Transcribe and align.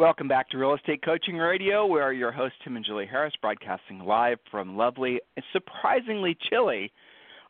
Welcome 0.00 0.28
back 0.28 0.48
to 0.48 0.56
Real 0.56 0.72
Estate 0.72 1.02
Coaching 1.04 1.36
Radio. 1.36 1.84
We 1.84 2.00
are 2.00 2.10
your 2.10 2.32
hosts, 2.32 2.56
Tim 2.64 2.76
and 2.76 2.82
Julie 2.86 3.04
Harris, 3.04 3.34
broadcasting 3.42 3.98
live 3.98 4.38
from 4.50 4.74
lovely, 4.74 5.20
surprisingly 5.52 6.38
chilly, 6.48 6.90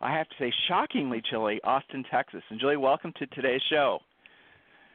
I 0.00 0.12
have 0.12 0.28
to 0.30 0.34
say 0.36 0.52
shockingly 0.66 1.22
chilly, 1.30 1.60
Austin, 1.62 2.04
Texas. 2.10 2.42
And 2.50 2.58
Julie, 2.58 2.76
welcome 2.76 3.12
to 3.20 3.26
today's 3.28 3.60
show. 3.70 4.00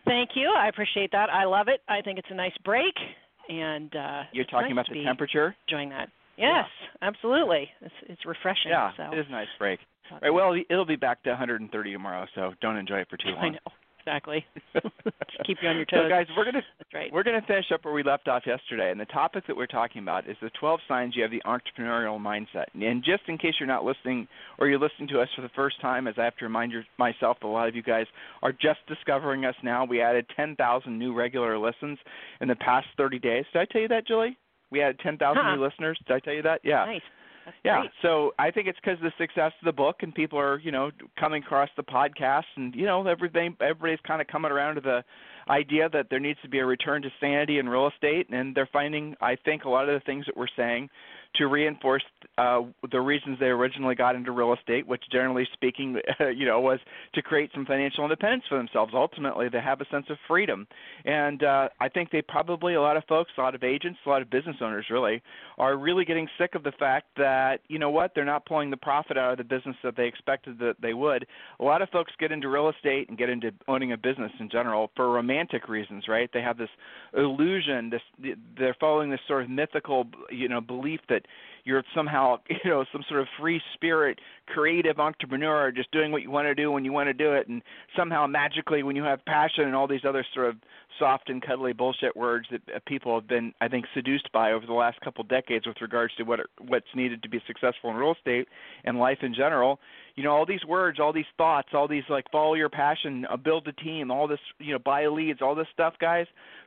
Thank 0.04 0.32
you. 0.36 0.54
I 0.54 0.68
appreciate 0.68 1.13
that. 1.13 1.30
I 1.30 1.46
love 1.46 1.70
it. 1.70 1.80
I 1.88 2.02
think 2.02 2.20
it's 2.20 2.27
a 2.30 2.36
nice 2.36 2.52
break. 2.66 2.94
And 3.48 3.96
uh, 3.96 4.24
you're 4.34 4.44
talking 4.44 4.76
nice 4.76 4.88
about 4.90 4.94
the 4.94 5.05
temperature. 5.05 5.55
Enjoying 5.70 5.91
that. 5.91 6.10
Yes, 6.38 6.66
yeah. 6.68 7.08
absolutely. 7.08 7.70
It's 7.80 7.96
it's 8.10 8.26
refreshing. 8.26 8.72
Yeah, 8.72 8.91
so. 8.98 9.16
it 9.16 9.20
is 9.20 9.27
a 9.30 9.32
nice 9.32 9.48
break. 9.58 9.80
Right, 10.22 10.30
well, 10.30 10.54
it'll 10.70 10.85
be 10.85 10.98
back 10.98 11.24
to 11.24 11.29
130 11.29 11.94
tomorrow, 11.94 12.26
so 12.35 12.51
don't 12.60 12.76
enjoy 12.76 12.98
it 12.98 13.07
for 13.10 13.16
too 13.16 13.29
long. 13.29 13.46
I 13.46 13.49
know 13.51 13.74
exactly. 14.05 14.45
keep 15.45 15.57
you 15.61 15.70
on 15.70 15.75
your 15.75 15.85
toes. 15.85 16.05
So, 16.05 16.09
guys, 16.09 16.27
we're 16.37 16.45
gonna 16.45 16.63
right. 16.93 17.11
we're 17.11 17.23
gonna 17.23 17.43
finish 17.48 17.65
up 17.73 17.85
where 17.85 17.93
we 17.93 18.03
left 18.03 18.27
off 18.27 18.43
yesterday, 18.45 18.91
and 18.91 18.99
the 18.99 19.05
topic 19.05 19.45
that 19.48 19.55
we're 19.55 19.65
talking 19.65 20.01
about 20.01 20.29
is 20.29 20.37
the 20.41 20.51
12 20.59 20.79
signs 20.87 21.15
you 21.15 21.23
have 21.23 21.31
the 21.31 21.41
entrepreneurial 21.45 22.20
mindset. 22.20 22.65
And 22.73 23.03
just 23.03 23.23
in 23.27 23.37
case 23.37 23.53
you're 23.59 23.67
not 23.67 23.83
listening, 23.83 24.27
or 24.59 24.67
you're 24.67 24.79
listening 24.79 25.07
to 25.09 25.21
us 25.21 25.29
for 25.35 25.41
the 25.41 25.49
first 25.55 25.81
time, 25.81 26.07
as 26.07 26.15
I 26.17 26.23
have 26.23 26.35
to 26.37 26.45
remind 26.45 26.71
your, 26.71 26.83
myself, 26.98 27.37
a 27.43 27.48
lot 27.48 27.67
of 27.67 27.76
you 27.76 27.83
guys 27.83 28.05
are 28.43 28.51
just 28.51 28.79
discovering 28.87 29.45
us 29.45 29.55
now. 29.63 29.85
We 29.85 30.01
added 30.01 30.26
10,000 30.35 30.98
new 30.98 31.13
regular 31.13 31.57
listens 31.57 31.98
in 32.41 32.48
the 32.48 32.55
past 32.55 32.87
30 32.98 33.20
days. 33.20 33.45
Did 33.53 33.59
I 33.59 33.65
tell 33.71 33.81
you 33.81 33.87
that, 33.89 34.07
Julie? 34.07 34.37
We 34.71 34.81
added 34.81 34.99
10,000 35.01 35.41
huh. 35.41 35.55
new 35.55 35.63
listeners. 35.63 35.99
Did 36.07 36.13
I 36.13 36.20
tell 36.20 36.33
you 36.33 36.41
that? 36.43 36.61
Yeah. 36.63 36.85
Nice. 36.85 37.01
That's 37.46 37.57
yeah, 37.63 37.82
great. 37.82 37.91
so 38.01 38.34
I 38.40 38.51
think 38.51 38.68
it's 38.68 38.79
because 38.84 38.98
of 38.98 39.04
the 39.04 39.13
success 39.18 39.51
of 39.62 39.65
the 39.65 39.71
book, 39.71 39.98
and 40.01 40.13
people 40.13 40.40
are, 40.40 40.60
you 40.60 40.71
know, 40.71 40.91
coming 41.20 41.43
across 41.43 41.70
the 41.77 41.84
podcast, 41.84 42.46
and 42.55 42.74
you 42.74 42.85
know, 42.85 43.05
everything, 43.07 43.55
everybody's 43.62 43.99
kind 44.05 44.21
of 44.21 44.27
coming 44.27 44.51
around 44.51 44.76
to 44.76 44.82
the 44.82 45.04
idea 45.48 45.88
that 45.90 46.07
there 46.10 46.20
needs 46.20 46.40
to 46.41 46.49
be 46.49 46.60
a 46.60 46.66
return 46.66 47.01
to 47.04 47.10
sanity 47.20 47.60
in 47.60 47.70
real 47.70 47.88
estate, 47.88 48.27
and 48.32 48.55
they're 48.55 48.70
finding, 48.73 49.16
I 49.21 49.35
think, 49.46 49.66
a 49.66 49.70
lot 49.70 49.88
of 49.88 49.93
the 49.93 50.04
things 50.05 50.26
that 50.26 50.35
we're 50.35 50.48
saying 50.57 50.90
to 51.38 51.48
reinforce 51.48 52.04
uh, 52.38 52.62
the 52.91 53.00
reasons 53.00 53.38
they 53.40 53.48
originally 53.48 53.96
got 53.96 54.16
into 54.16 54.32
real 54.32 54.54
estate, 54.54 54.86
which 54.88 55.04
generally 55.12 55.48
speaking, 55.54 55.98
you 56.36 56.46
know, 56.46 56.60
was 56.60 56.80
to 57.14 57.22
create 57.22 57.50
some 57.54 57.66
financial 57.66 58.04
independence 58.04 58.44
for 58.50 58.58
themselves. 58.58 58.94
Ultimately, 58.96 59.50
they 59.50 59.62
have 59.62 59.82
a 59.82 59.86
sense 59.90 60.06
of 60.10 60.18
freedom, 60.28 60.68
and 61.06 61.44
uh, 61.44 61.70
I 61.80 61.90
think 61.90 62.12
they 62.12 62.22
probably 62.22 62.76
a 62.76 62.82
lot 62.82 62.98
of 62.98 63.04
folks, 63.06 63.32
a 63.38 63.41
lot 63.41 63.56
of 63.56 63.63
agents, 63.63 64.00
a 64.06 64.09
lot 64.09 64.22
of 64.22 64.30
business 64.30 64.58
owners, 64.62 64.86
really, 64.90 65.22
are 65.58 65.78
really 65.78 66.06
getting 66.06 66.28
sick 66.38 66.56
of 66.56 66.63
the 66.63 66.74
fact 66.74 67.08
that 67.18 67.62
you 67.68 67.80
know 67.80 67.90
what, 67.90 68.12
they're 68.16 68.25
not 68.25 68.46
pulling 68.46 68.69
the 68.69 68.78
profit 68.78 69.18
out 69.18 69.31
of 69.31 69.38
the 69.38 69.44
business 69.44 69.75
that 69.84 69.96
they 69.96 70.08
expected 70.08 70.59
that 70.59 70.75
they 70.81 70.94
would. 70.94 71.25
A 71.59 71.63
lot 71.63 71.81
of 71.81 71.90
folks 71.90 72.12
get 72.19 72.31
into 72.31 72.50
real 72.50 72.69
estate 72.69 73.09
and 73.09 73.18
get 73.18 73.30
into 73.30 73.52
owning 73.68 73.91
a 73.94 73.97
business 73.97 74.31
in 74.40 74.50
general 74.50 74.91
for 74.95 75.12
romantic 75.12 75.69
reasons, 75.69 76.06
right? 76.07 76.29
They 76.34 76.41
have 76.41 76.57
this 76.57 76.69
illusion, 77.16 77.90
this 77.90 78.01
they're 78.57 78.75
following 78.79 79.09
this 79.09 79.19
sort 79.28 79.44
of 79.44 79.50
mythical, 79.50 80.07
you 80.29 80.50
know, 80.50 80.62
belief 80.62 81.00
that 81.09 81.25
you're 81.63 81.84
somehow 81.96 82.38
you 82.50 82.69
know 82.69 82.86
some 82.91 83.03
sort 83.08 83.22
of 83.22 83.28
free 83.40 83.62
spirit 83.74 84.19
creative 84.47 85.00
entrepreneur 85.00 85.72
just 85.72 85.91
doing 85.91 86.11
what 86.11 86.22
you 86.22 86.31
want 86.31 86.45
to 86.45 86.56
do 86.56 86.72
when 86.72 86.85
you 86.85 86.91
want 86.91 87.07
to 87.07 87.13
do 87.13 87.33
it 87.33 87.47
and 87.47 87.61
somehow 87.97 88.28
magically 88.28 88.83
when 88.83 88.95
you 88.95 89.03
have 89.03 89.23
passion 89.25 89.66
and 89.66 89.75
all 89.75 89.88
these 89.88 90.06
other 90.07 90.25
sort 90.33 90.50
of 90.50 90.56
soft 91.00 91.29
and 91.29 91.41
cuddly 91.41 91.73
bullshit 91.73 92.16
words 92.16 92.47
that 92.51 92.85
people 92.85 93.19
have 93.19 93.28
been 93.28 93.53
i 93.61 93.67
think 93.67 93.85
seduced 93.94 94.31
by 94.31 94.51
over 94.51 94.66
the 94.66 94.73
last 94.73 95.00
couple 95.01 95.23
decades 95.23 95.66
with 95.66 95.78
regards 95.81 96.13
to 96.16 96.23
what 96.23 96.39
what's 96.67 96.85
needed 96.95 97.22
to 97.23 97.29
be 97.29 97.41
successful 97.47 97.89
in 97.89 97.95
real 97.95 98.13
estate 98.13 98.47
and 98.83 99.00
life 99.00 99.19
in 99.22 99.33
general 99.33 99.79
you 100.16 100.23
know 100.23 100.31
all 100.31 100.45
these 100.45 100.63
words 100.66 101.00
all 101.00 101.13
these 101.13 101.25
thoughts 101.38 101.69
all 101.73 101.88
these 101.88 102.03
like 102.09 102.25
follow 102.31 102.53
your 102.53 102.69
passion 102.69 103.25
uh, 103.29 103.38
build 103.38 103.67
a 103.67 103.73
team 103.73 104.12
all 104.12 104.27
this 104.27 104.39
you 104.59 104.72
know 104.72 104.79
buy 104.79 105.06
leads 105.07 105.41
all 105.41 105.56
this 105.56 105.67
stuff 105.73 105.94
guys. 106.00 106.25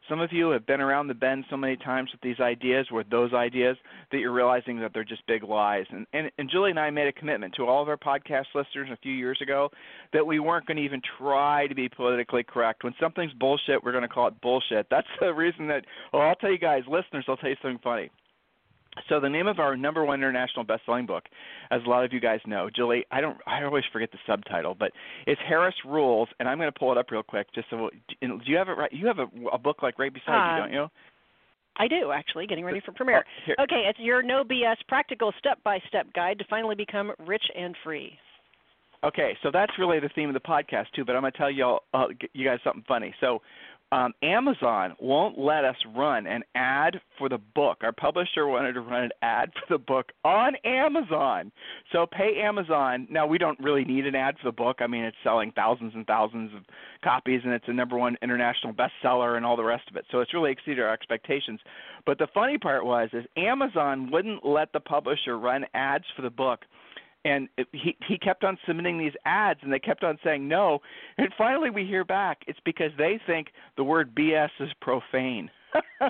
Some 0.08 0.20
of 0.20 0.32
you 0.32 0.50
have 0.50 0.66
been 0.66 0.80
around 0.80 1.08
the 1.08 1.14
bend 1.14 1.44
so 1.50 1.56
many 1.56 1.76
times 1.76 2.10
with 2.12 2.20
these 2.22 2.40
ideas 2.40 2.86
with 2.90 3.10
those 3.10 3.34
ideas 3.34 3.76
that 4.10 4.18
you're 4.18 4.32
realizing 4.32 4.80
that 4.80 4.92
they're 4.94 5.04
just 5.04 5.26
big 5.26 5.42
lies. 5.42 5.86
And 5.90 6.06
and, 6.12 6.30
and 6.38 6.50
julie 6.50 6.70
and 6.70 6.78
i 6.78 6.90
made 6.90 7.08
a 7.08 7.12
commitment 7.12 7.54
to 7.54 7.64
all 7.68 7.82
of 7.82 7.88
our 7.88 7.96
podcast 7.96 8.46
listeners 8.54 8.88
a 8.92 8.96
few 8.98 9.12
years 9.12 9.38
ago 9.42 9.68
that 10.12 10.26
we 10.26 10.38
weren't 10.38 10.66
going 10.66 10.76
to 10.76 10.82
even 10.82 11.00
try 11.18 11.66
to 11.66 11.74
be 11.74 11.88
politically 11.88 12.42
correct 12.42 12.84
when 12.84 12.94
something's 13.00 13.32
bullshit 13.34 13.82
we're 13.82 13.92
going 13.92 14.02
to 14.02 14.08
call 14.08 14.28
it 14.28 14.40
bullshit 14.40 14.86
that's 14.90 15.06
the 15.20 15.32
reason 15.32 15.68
that 15.68 15.84
well 16.12 16.22
i'll 16.22 16.34
tell 16.36 16.50
you 16.50 16.58
guys 16.58 16.82
listeners 16.88 17.24
i'll 17.28 17.36
tell 17.36 17.50
you 17.50 17.56
something 17.62 17.80
funny 17.82 18.10
so 19.08 19.20
the 19.20 19.28
name 19.28 19.46
of 19.46 19.58
our 19.58 19.76
number 19.76 20.04
one 20.04 20.18
international 20.18 20.64
best-selling 20.64 21.06
book, 21.06 21.24
as 21.70 21.80
a 21.86 21.88
lot 21.88 22.04
of 22.04 22.12
you 22.12 22.20
guys 22.20 22.40
know, 22.46 22.68
Julie, 22.74 23.04
I 23.10 23.20
don't, 23.20 23.38
I 23.46 23.62
always 23.62 23.84
forget 23.92 24.10
the 24.10 24.18
subtitle, 24.26 24.74
but 24.74 24.92
it's 25.26 25.40
Harris 25.46 25.74
Rules, 25.84 26.28
and 26.40 26.48
I'm 26.48 26.58
going 26.58 26.72
to 26.72 26.78
pull 26.78 26.90
it 26.92 26.98
up 26.98 27.10
real 27.10 27.22
quick. 27.22 27.46
Just 27.54 27.68
so, 27.70 27.90
do 28.20 28.38
you 28.44 28.56
have 28.56 28.68
it 28.68 28.72
right? 28.72 28.92
You 28.92 29.06
have 29.06 29.18
a, 29.18 29.28
a 29.52 29.58
book 29.58 29.82
like 29.82 29.98
right 29.98 30.12
beside 30.12 30.32
uh, 30.34 30.54
you, 30.54 30.62
don't 30.62 30.72
you? 30.72 30.88
I 31.78 31.88
do 31.88 32.10
actually, 32.12 32.46
getting 32.46 32.64
ready 32.64 32.80
for 32.84 32.92
premiere. 32.92 33.24
Oh. 33.48 33.62
Okay, 33.64 33.84
it's 33.88 33.98
your 33.98 34.22
no 34.22 34.44
BS 34.44 34.76
practical 34.88 35.32
step-by-step 35.38 36.12
guide 36.14 36.38
to 36.38 36.44
finally 36.50 36.74
become 36.74 37.12
rich 37.26 37.44
and 37.56 37.74
free. 37.84 38.18
Okay, 39.04 39.36
so 39.42 39.50
that's 39.52 39.72
really 39.78 40.00
the 40.00 40.08
theme 40.14 40.28
of 40.28 40.34
the 40.34 40.40
podcast 40.40 40.86
too. 40.94 41.04
But 41.04 41.14
I'm 41.14 41.22
going 41.22 41.32
to 41.32 41.38
tell 41.38 41.50
y'all, 41.50 41.82
uh, 41.94 42.06
you 42.32 42.44
guys 42.44 42.58
something 42.64 42.84
funny. 42.88 43.14
So 43.20 43.40
um, 43.90 44.12
Amazon 44.22 44.94
won't 45.00 45.38
let 45.38 45.64
us 45.64 45.76
run 45.96 46.26
an 46.26 46.42
ad 46.54 47.00
for 47.16 47.28
the 47.28 47.38
book. 47.38 47.78
Our 47.82 47.92
publisher 47.92 48.46
wanted 48.46 48.74
to 48.74 48.82
run 48.82 49.04
an 49.04 49.10
ad 49.22 49.50
for 49.54 49.78
the 49.78 49.82
book 49.82 50.12
on 50.24 50.56
Amazon. 50.64 51.50
So 51.92 52.06
pay 52.06 52.40
Amazon. 52.42 53.06
Now, 53.10 53.26
we 53.26 53.38
don't 53.38 53.58
really 53.60 53.84
need 53.84 54.06
an 54.06 54.14
ad 54.14 54.36
for 54.42 54.48
the 54.48 54.54
book. 54.54 54.78
I 54.80 54.86
mean, 54.86 55.04
it's 55.04 55.16
selling 55.24 55.52
thousands 55.52 55.92
and 55.94 56.06
thousands 56.06 56.52
of 56.54 56.62
copies, 57.02 57.40
and 57.44 57.52
it's 57.54 57.64
a 57.68 57.72
number 57.72 57.96
one 57.96 58.16
international 58.22 58.74
bestseller 58.74 59.36
and 59.36 59.46
all 59.46 59.56
the 59.56 59.64
rest 59.64 59.88
of 59.90 59.96
it. 59.96 60.04
So 60.10 60.20
it's 60.20 60.34
really 60.34 60.52
exceeded 60.52 60.80
our 60.80 60.92
expectations. 60.92 61.60
But 62.04 62.18
the 62.18 62.28
funny 62.34 62.58
part 62.58 62.84
was 62.84 63.08
is 63.14 63.24
Amazon 63.36 64.10
wouldn't 64.10 64.44
let 64.44 64.72
the 64.72 64.80
publisher 64.80 65.38
run 65.38 65.64
ads 65.72 66.04
for 66.14 66.22
the 66.22 66.30
book 66.30 66.60
and 67.28 67.48
he 67.72 67.96
he 68.06 68.18
kept 68.18 68.44
on 68.44 68.58
submitting 68.66 68.98
these 68.98 69.12
ads 69.24 69.60
and 69.62 69.72
they 69.72 69.78
kept 69.78 70.02
on 70.02 70.18
saying 70.24 70.48
no 70.48 70.80
and 71.18 71.28
finally 71.36 71.70
we 71.70 71.84
hear 71.84 72.04
back 72.04 72.42
it's 72.46 72.60
because 72.64 72.90
they 72.96 73.20
think 73.26 73.48
the 73.76 73.84
word 73.84 74.14
bs 74.14 74.50
is 74.60 74.70
profane 74.80 75.50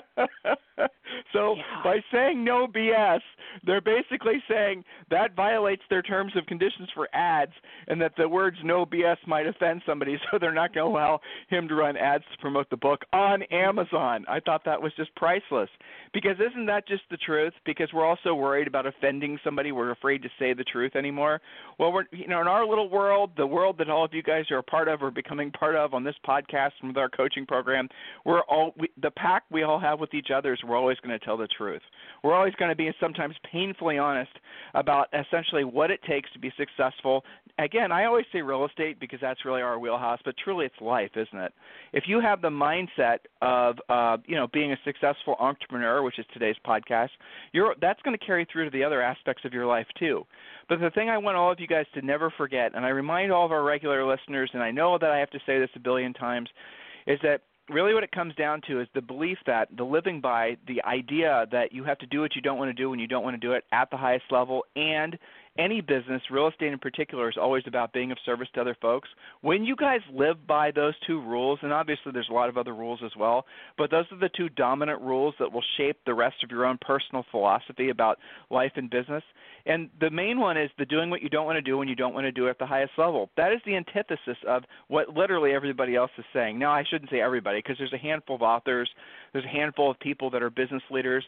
so 1.33 1.55
Yeah. 1.55 1.63
by 1.83 2.03
saying 2.11 2.43
no 2.43 2.67
BS, 2.67 3.21
they're 3.63 3.81
basically 3.81 4.41
saying 4.47 4.83
that 5.09 5.35
violates 5.35 5.83
their 5.89 6.01
terms 6.01 6.35
of 6.35 6.45
conditions 6.45 6.89
for 6.93 7.07
ads, 7.13 7.53
and 7.87 8.01
that 8.01 8.15
the 8.15 8.27
words 8.27 8.57
no 8.63 8.85
BS 8.85 9.17
might 9.27 9.47
offend 9.47 9.81
somebody, 9.85 10.17
so 10.31 10.37
they're 10.39 10.53
not 10.53 10.73
going 10.73 10.85
to 10.89 10.91
allow 10.95 11.19
him 11.49 11.67
to 11.67 11.75
run 11.75 11.97
ads 11.97 12.23
to 12.31 12.37
promote 12.39 12.69
the 12.69 12.77
book 12.77 13.03
on 13.13 13.43
Amazon. 13.43 14.25
I 14.27 14.39
thought 14.39 14.63
that 14.65 14.81
was 14.81 14.93
just 14.95 15.13
priceless. 15.15 15.69
Because 16.13 16.37
isn't 16.39 16.65
that 16.65 16.87
just 16.87 17.03
the 17.11 17.17
truth? 17.17 17.53
Because 17.65 17.89
we're 17.93 18.05
also 18.05 18.33
worried 18.33 18.67
about 18.67 18.85
offending 18.87 19.37
somebody. 19.43 19.71
We're 19.71 19.91
afraid 19.91 20.23
to 20.23 20.29
say 20.39 20.53
the 20.53 20.63
truth 20.63 20.95
anymore. 20.95 21.39
Well, 21.77 21.91
we're 21.91 22.05
you 22.11 22.27
know 22.27 22.41
in 22.41 22.47
our 22.47 22.65
little 22.65 22.89
world, 22.89 23.31
the 23.37 23.45
world 23.45 23.77
that 23.77 23.89
all 23.89 24.03
of 24.05 24.13
you 24.13 24.23
guys 24.23 24.45
are 24.49 24.57
a 24.57 24.63
part 24.63 24.87
of 24.87 25.03
or 25.03 25.11
becoming 25.11 25.51
part 25.51 25.75
of 25.75 25.93
on 25.93 26.03
this 26.03 26.15
podcast 26.27 26.71
and 26.81 26.89
with 26.89 26.97
our 26.97 27.09
coaching 27.09 27.45
program, 27.45 27.87
we're 28.25 28.41
all 28.41 28.73
we, 28.77 28.89
the 29.01 29.11
pack 29.11 29.43
we 29.51 29.61
all 29.63 29.79
have 29.79 29.99
with 29.99 30.13
each 30.15 30.29
other 30.35 30.53
is 30.53 30.59
we're 30.67 30.77
always 30.77 30.97
going 30.97 31.17
to 31.17 31.18
tell 31.19 31.37
the 31.37 31.47
truth. 31.47 31.81
We're 32.23 32.33
always 32.33 32.53
going 32.55 32.69
to 32.69 32.75
be 32.75 32.91
sometimes 32.99 33.35
painfully 33.51 33.97
honest 33.97 34.31
about 34.73 35.07
essentially 35.13 35.63
what 35.63 35.91
it 35.91 36.01
takes 36.07 36.31
to 36.33 36.39
be 36.39 36.51
successful. 36.57 37.23
Again, 37.57 37.91
I 37.91 38.05
always 38.05 38.25
say 38.31 38.41
real 38.41 38.65
estate 38.65 38.99
because 38.99 39.19
that's 39.21 39.45
really 39.45 39.61
our 39.61 39.79
wheelhouse, 39.79 40.19
but 40.23 40.35
truly 40.43 40.65
it's 40.65 40.75
life, 40.81 41.11
isn't 41.15 41.37
it? 41.39 41.53
If 41.93 42.05
you 42.07 42.19
have 42.19 42.41
the 42.41 42.49
mindset 42.49 43.19
of 43.41 43.77
uh, 43.89 44.17
you 44.25 44.35
know 44.35 44.47
being 44.47 44.71
a 44.71 44.77
successful 44.85 45.35
entrepreneur, 45.39 46.03
which 46.03 46.19
is 46.19 46.25
today's 46.33 46.55
podcast, 46.65 47.09
you're 47.51 47.75
that's 47.81 48.01
going 48.01 48.17
to 48.17 48.25
carry 48.25 48.47
through 48.51 48.65
to 48.65 48.71
the 48.71 48.83
other 48.83 49.01
aspects 49.01 49.43
of 49.45 49.53
your 49.53 49.65
life 49.65 49.87
too. 49.97 50.25
But 50.67 50.79
the 50.79 50.91
thing 50.91 51.09
I 51.09 51.17
want 51.17 51.37
all 51.37 51.51
of 51.51 51.59
you 51.59 51.67
guys 51.67 51.85
to 51.95 52.01
never 52.01 52.31
forget, 52.37 52.71
and 52.75 52.85
I 52.85 52.89
remind 52.89 53.31
all 53.31 53.45
of 53.45 53.51
our 53.51 53.63
regular 53.63 54.05
listeners, 54.05 54.51
and 54.53 54.61
I 54.61 54.71
know 54.71 54.97
that 54.97 55.09
I 55.09 55.17
have 55.17 55.31
to 55.31 55.39
say 55.45 55.59
this 55.59 55.69
a 55.75 55.79
billion 55.79 56.13
times, 56.13 56.49
is 57.07 57.19
that 57.23 57.41
really 57.69 57.93
what 57.93 58.03
it 58.03 58.11
comes 58.11 58.33
down 58.35 58.61
to 58.67 58.81
is 58.81 58.87
the 58.93 59.01
belief 59.01 59.37
that 59.45 59.69
the 59.75 59.83
living 59.83 60.21
by 60.21 60.57
the 60.67 60.81
idea 60.83 61.45
that 61.51 61.71
you 61.71 61.83
have 61.83 61.97
to 61.99 62.05
do 62.07 62.21
what 62.21 62.35
you 62.35 62.41
don't 62.41 62.57
want 62.57 62.69
to 62.69 62.73
do 62.73 62.89
when 62.89 62.99
you 62.99 63.07
don't 63.07 63.23
want 63.23 63.39
to 63.39 63.39
do 63.39 63.53
it 63.53 63.63
at 63.71 63.89
the 63.91 63.97
highest 63.97 64.25
level 64.31 64.65
and 64.75 65.17
any 65.59 65.81
business, 65.81 66.21
real 66.31 66.47
estate 66.47 66.71
in 66.71 66.79
particular, 66.79 67.29
is 67.29 67.35
always 67.39 67.63
about 67.67 67.91
being 67.91 68.11
of 68.11 68.17
service 68.25 68.47
to 68.55 68.61
other 68.61 68.77
folks. 68.81 69.09
When 69.41 69.65
you 69.65 69.75
guys 69.75 69.99
live 70.13 70.47
by 70.47 70.71
those 70.71 70.93
two 71.05 71.21
rules, 71.21 71.59
and 71.61 71.73
obviously 71.73 72.13
there's 72.13 72.29
a 72.29 72.33
lot 72.33 72.47
of 72.47 72.57
other 72.57 72.73
rules 72.73 73.01
as 73.05 73.11
well, 73.19 73.45
but 73.77 73.91
those 73.91 74.05
are 74.11 74.17
the 74.17 74.29
two 74.35 74.47
dominant 74.49 75.01
rules 75.01 75.35
that 75.39 75.51
will 75.51 75.63
shape 75.77 75.97
the 76.05 76.13
rest 76.13 76.37
of 76.43 76.49
your 76.49 76.65
own 76.65 76.79
personal 76.81 77.25
philosophy 77.29 77.89
about 77.89 78.17
life 78.49 78.71
and 78.75 78.89
business. 78.89 79.23
And 79.65 79.89
the 79.99 80.09
main 80.09 80.39
one 80.39 80.57
is 80.57 80.69
the 80.79 80.85
doing 80.85 81.09
what 81.09 81.21
you 81.21 81.29
don't 81.29 81.45
want 81.45 81.57
to 81.57 81.61
do 81.61 81.77
when 81.77 81.89
you 81.89 81.95
don't 81.95 82.13
want 82.13 82.23
to 82.23 82.31
do 82.31 82.47
it 82.47 82.51
at 82.51 82.59
the 82.59 82.65
highest 82.65 82.93
level. 82.97 83.29
That 83.35 83.51
is 83.51 83.59
the 83.65 83.75
antithesis 83.75 84.37
of 84.47 84.63
what 84.87 85.09
literally 85.09 85.51
everybody 85.51 85.95
else 85.95 86.11
is 86.17 86.25
saying. 86.33 86.57
Now, 86.57 86.71
I 86.71 86.83
shouldn't 86.89 87.11
say 87.11 87.19
everybody 87.19 87.59
because 87.59 87.77
there's 87.77 87.93
a 87.93 87.97
handful 87.97 88.37
of 88.37 88.41
authors, 88.41 88.89
there's 89.33 89.45
a 89.45 89.49
handful 89.49 89.91
of 89.91 89.99
people 89.99 90.29
that 90.31 90.41
are 90.41 90.49
business 90.49 90.83
leaders 90.89 91.25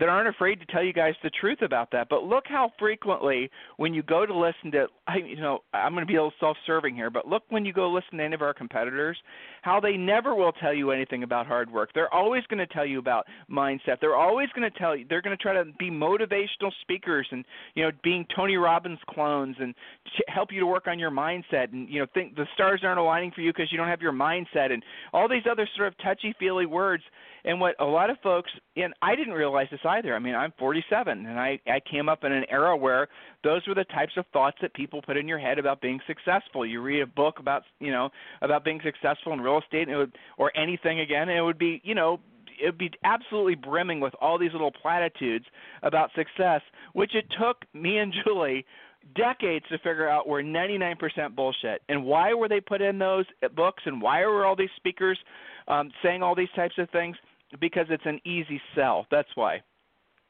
that 0.00 0.08
aren't 0.08 0.28
afraid 0.28 0.58
to 0.58 0.66
tell 0.66 0.82
you 0.82 0.92
guys 0.92 1.14
the 1.22 1.30
truth 1.30 1.62
about 1.62 1.90
that. 1.92 2.08
But 2.08 2.24
look 2.24 2.44
how 2.48 2.72
frequently 2.80 3.48
when 3.76 3.94
you 3.94 4.02
go 4.02 4.26
to 4.26 4.36
listen 4.36 4.72
to, 4.72 4.86
you 5.16 5.40
know, 5.40 5.60
I'm 5.72 5.92
going 5.92 6.02
to 6.02 6.06
be 6.06 6.16
a 6.16 6.22
little 6.22 6.32
self-serving 6.40 6.96
here, 6.96 7.10
but 7.10 7.28
look 7.28 7.44
when 7.50 7.64
you 7.64 7.72
go 7.72 7.88
listen 7.88 8.18
to 8.18 8.24
any 8.24 8.34
of 8.34 8.42
our 8.42 8.52
competitors, 8.52 9.16
how 9.62 9.78
they 9.78 9.96
never 9.96 10.34
will 10.34 10.50
tell 10.50 10.74
you 10.74 10.90
anything 10.90 11.22
about 11.22 11.46
hard 11.46 11.70
work. 11.70 11.90
They're 11.94 12.12
always 12.12 12.42
going 12.48 12.58
to 12.58 12.66
tell 12.66 12.84
you 12.84 12.98
about 12.98 13.26
mindset. 13.48 14.00
They're 14.00 14.16
always 14.16 14.48
going 14.56 14.68
to 14.68 14.78
tell 14.78 14.96
you. 14.96 15.06
They're 15.08 15.22
going 15.22 15.36
to 15.36 15.40
try 15.40 15.52
to 15.52 15.64
be 15.78 15.90
motivational 15.90 16.72
speakers 16.80 17.28
and 17.30 17.44
you 17.74 17.84
know 17.84 17.92
being 18.02 18.26
Tony 18.34 18.56
Robbins 18.56 18.98
clones 19.08 19.56
and 19.60 19.74
help 20.26 20.50
you 20.50 20.58
to 20.58 20.66
work 20.66 20.88
on 20.88 20.98
your 20.98 21.12
mindset 21.12 21.72
and 21.72 21.88
you 21.88 22.00
know 22.00 22.06
think 22.14 22.34
the 22.34 22.46
stars 22.54 22.80
aren't 22.82 22.98
aligning 22.98 23.30
for 23.30 23.42
you 23.42 23.52
because 23.52 23.70
you 23.70 23.78
don't 23.78 23.88
have 23.88 24.02
your 24.02 24.12
mindset 24.12 24.72
and 24.72 24.82
all 25.12 25.28
these 25.28 25.44
other 25.48 25.68
sort 25.76 25.86
of 25.88 25.96
touchy-feely 25.98 26.66
words 26.66 27.04
and 27.44 27.60
what 27.60 27.74
a 27.80 27.84
lot 27.84 28.10
of 28.10 28.16
folks, 28.22 28.50
and 28.76 28.94
I 29.02 29.14
didn't 29.14 29.34
realize 29.34 29.66
this 29.70 29.80
either. 29.84 30.14
I 30.14 30.18
mean, 30.18 30.34
I'm 30.34 30.52
47, 30.58 31.26
and 31.26 31.38
I 31.38 31.58
I 31.66 31.80
came 31.80 32.08
up 32.08 32.24
in 32.24 32.32
an 32.32 32.44
era 32.50 32.76
where 32.76 33.08
those 33.42 33.66
were 33.66 33.74
the 33.74 33.84
types 33.84 34.12
of 34.16 34.24
thoughts 34.32 34.56
that 34.62 34.72
people 34.74 35.02
put 35.02 35.16
in 35.16 35.28
your 35.28 35.38
head 35.38 35.58
about 35.58 35.80
being 35.80 36.00
successful. 36.06 36.64
You 36.64 36.80
read 36.80 37.02
a 37.02 37.06
book 37.06 37.38
about 37.38 37.64
you 37.80 37.92
know 37.92 38.10
about 38.42 38.64
being 38.64 38.80
successful 38.82 39.32
in 39.32 39.40
real 39.40 39.58
estate, 39.58 39.88
and 39.88 39.90
it 39.90 39.96
would, 39.96 40.16
or 40.38 40.56
anything 40.56 41.00
again, 41.00 41.28
and 41.28 41.38
it 41.38 41.42
would 41.42 41.58
be 41.58 41.80
you 41.84 41.94
know 41.94 42.20
it 42.60 42.66
would 42.66 42.78
be 42.78 42.90
absolutely 43.04 43.54
brimming 43.54 44.00
with 44.00 44.14
all 44.20 44.38
these 44.38 44.52
little 44.52 44.72
platitudes 44.72 45.44
about 45.82 46.10
success, 46.14 46.60
which 46.92 47.14
it 47.14 47.26
took 47.38 47.64
me 47.74 47.98
and 47.98 48.14
Julie 48.24 48.64
decades 49.14 49.66
to 49.70 49.76
figure 49.78 50.08
out 50.08 50.26
were 50.26 50.42
99% 50.42 50.96
bullshit. 51.34 51.82
And 51.88 52.04
why 52.04 52.32
were 52.32 52.48
they 52.48 52.60
put 52.60 52.80
in 52.80 52.98
those 52.98 53.26
books? 53.54 53.82
And 53.84 54.00
why 54.00 54.24
were 54.24 54.46
all 54.46 54.56
these 54.56 54.70
speakers 54.76 55.18
um, 55.68 55.90
saying 56.02 56.22
all 56.22 56.34
these 56.34 56.48
types 56.56 56.74
of 56.78 56.88
things? 56.90 57.16
Because 57.60 57.86
it's 57.90 58.06
an 58.06 58.20
easy 58.24 58.60
sell. 58.74 59.06
That's 59.10 59.28
why. 59.34 59.62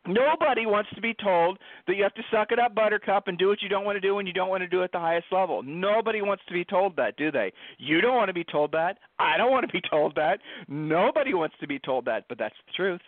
Nobody 0.07 0.67
wants 0.67 0.91
to 0.95 1.01
be 1.01 1.15
told 1.15 1.59
that 1.87 1.97
you 1.97 2.03
have 2.03 2.13
to 2.15 2.23
suck 2.31 2.53
it 2.53 2.59
up, 2.59 2.75
buttercup, 2.75 3.27
and 3.27 3.39
do 3.39 3.49
what 3.49 3.63
you 3.63 3.71
don't 3.71 3.87
want 3.87 3.97
to 3.97 4.01
do 4.01 4.15
when 4.15 4.27
you 4.27 4.35
don't 4.35 4.51
want 4.51 4.63
to 4.63 4.69
do 4.69 4.83
it 4.83 4.85
at 4.85 4.93
the 4.93 4.99
highest 4.99 5.27
level. 5.33 5.63
Nobody 5.63 6.21
wants 6.21 6.43
to 6.47 6.53
be 6.53 6.65
told 6.65 6.95
that, 6.97 7.17
do 7.17 7.33
they? 7.33 7.51
You 7.79 8.03
don't 8.03 8.17
want 8.17 8.29
to 8.29 8.35
be 8.35 8.45
told 8.45 8.71
that. 8.73 8.99
I 9.19 9.39
don't 9.39 9.51
want 9.51 9.67
to 9.67 9.73
be 9.73 9.81
told 9.89 10.15
that. 10.17 10.41
Nobody 10.69 11.33
wants 11.33 11.57
to 11.61 11.67
be 11.67 11.79
told 11.79 12.05
that, 12.05 12.25
but 12.29 12.37
that's 12.37 12.55
the 12.67 12.73
truth 12.77 13.01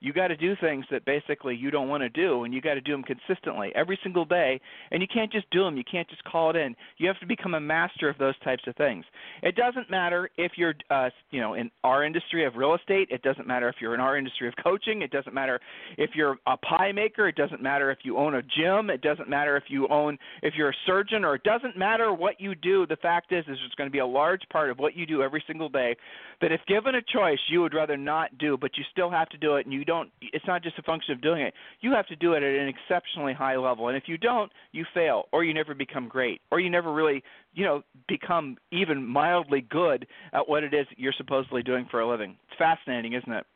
you 0.00 0.12
got 0.12 0.28
to 0.28 0.36
do 0.36 0.54
things 0.60 0.84
that 0.90 1.04
basically 1.04 1.54
you 1.54 1.70
don't 1.70 1.88
want 1.88 2.02
to 2.02 2.08
do 2.08 2.44
and 2.44 2.54
you 2.54 2.60
got 2.60 2.74
to 2.74 2.80
do 2.80 2.92
them 2.92 3.02
consistently 3.02 3.72
every 3.74 3.98
single 4.02 4.24
day. 4.24 4.60
And 4.90 5.02
you 5.02 5.08
can't 5.12 5.32
just 5.32 5.50
do 5.50 5.64
them 5.64 5.76
you 5.76 5.84
can't 5.90 6.08
just 6.08 6.24
call 6.24 6.50
it 6.50 6.56
in. 6.56 6.74
You 6.98 7.08
have 7.08 7.18
to 7.20 7.26
become 7.26 7.54
a 7.54 7.60
master 7.60 8.08
of 8.08 8.18
those 8.18 8.38
types 8.40 8.64
of 8.66 8.76
things. 8.76 9.04
It 9.42 9.56
doesn't 9.56 9.90
matter 9.90 10.30
if 10.36 10.52
you're 10.56 10.74
uh 10.90 11.10
you 11.30 11.40
know 11.40 11.54
in 11.54 11.70
our 11.82 12.04
industry 12.04 12.44
of 12.44 12.56
real 12.56 12.74
estate. 12.74 13.08
It 13.10 13.22
doesn't 13.22 13.46
matter 13.46 13.68
if 13.68 13.76
you're 13.80 13.94
in 13.94 14.00
our 14.00 14.16
industry 14.16 14.48
of 14.48 14.54
coaching. 14.62 15.02
It 15.02 15.10
doesn't 15.10 15.34
matter 15.34 15.60
if 15.98 16.10
you're 16.14 16.36
a 16.46 16.56
pie 16.56 16.92
maker. 16.92 17.28
It 17.28 17.36
doesn't 17.36 17.62
matter 17.62 17.90
if 17.90 17.98
you 18.02 18.18
own 18.18 18.36
a 18.36 18.42
gym. 18.42 18.90
It 18.90 19.02
doesn't 19.02 19.28
matter 19.28 19.56
if 19.56 19.64
you 19.68 19.88
own 19.88 20.18
if 20.42 20.54
you're 20.56 20.70
a 20.70 20.76
surgeon 20.86 21.24
or 21.24 21.36
it 21.36 21.42
doesn't 21.42 21.76
matter 21.76 22.12
what 22.12 22.40
you 22.40 22.54
do. 22.54 22.86
The 22.86 22.96
fact 22.96 23.32
is 23.32 23.40
is 23.40 23.58
there's 23.58 23.74
going 23.76 23.88
to 23.88 23.92
be 23.92 23.98
a 23.98 24.06
large 24.06 24.42
part 24.50 24.70
of 24.70 24.78
what 24.78 24.96
you 24.96 25.06
do 25.06 25.22
every 25.22 25.42
single 25.46 25.68
day 25.68 25.96
that 26.40 26.52
if 26.52 26.60
given 26.66 26.94
a 26.96 27.02
choice 27.02 27.38
you 27.48 27.60
would 27.60 27.74
rather 27.74 27.96
not 27.96 28.36
do 28.38 28.56
but 28.56 28.76
you 28.76 28.84
still 28.90 29.10
have 29.10 29.28
to 29.28 29.38
do 29.38 29.56
it 29.56 29.66
and 29.66 29.72
you 29.72 29.83
don't 29.84 29.94
don't 29.94 30.10
it's 30.20 30.46
not 30.46 30.62
just 30.62 30.78
a 30.78 30.82
function 30.82 31.12
of 31.12 31.20
doing 31.20 31.42
it. 31.42 31.54
You 31.80 31.92
have 31.92 32.06
to 32.08 32.16
do 32.16 32.32
it 32.32 32.42
at 32.42 32.54
an 32.54 32.68
exceptionally 32.68 33.32
high 33.32 33.56
level. 33.56 33.88
And 33.88 33.96
if 33.96 34.04
you 34.06 34.18
don't 34.18 34.50
you 34.72 34.84
fail 34.94 35.24
or 35.32 35.44
you 35.44 35.54
never 35.54 35.74
become 35.74 36.08
great 36.08 36.40
or 36.50 36.60
you 36.60 36.70
never 36.70 36.92
really 36.92 37.22
you 37.54 37.64
know 37.64 37.82
become 38.08 38.56
even 38.72 39.06
mildly 39.06 39.60
good 39.68 40.06
at 40.32 40.48
what 40.48 40.64
it 40.64 40.74
is 40.74 40.86
that 40.88 40.98
you're 40.98 41.14
supposedly 41.16 41.62
doing 41.62 41.86
for 41.90 42.00
a 42.00 42.08
living. 42.08 42.36
It's 42.48 42.58
fascinating 42.58 43.14
isn't 43.14 43.32
it? 43.32 43.46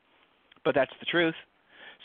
But 0.64 0.74
that's 0.74 0.92
the 1.00 1.06
truth 1.06 1.34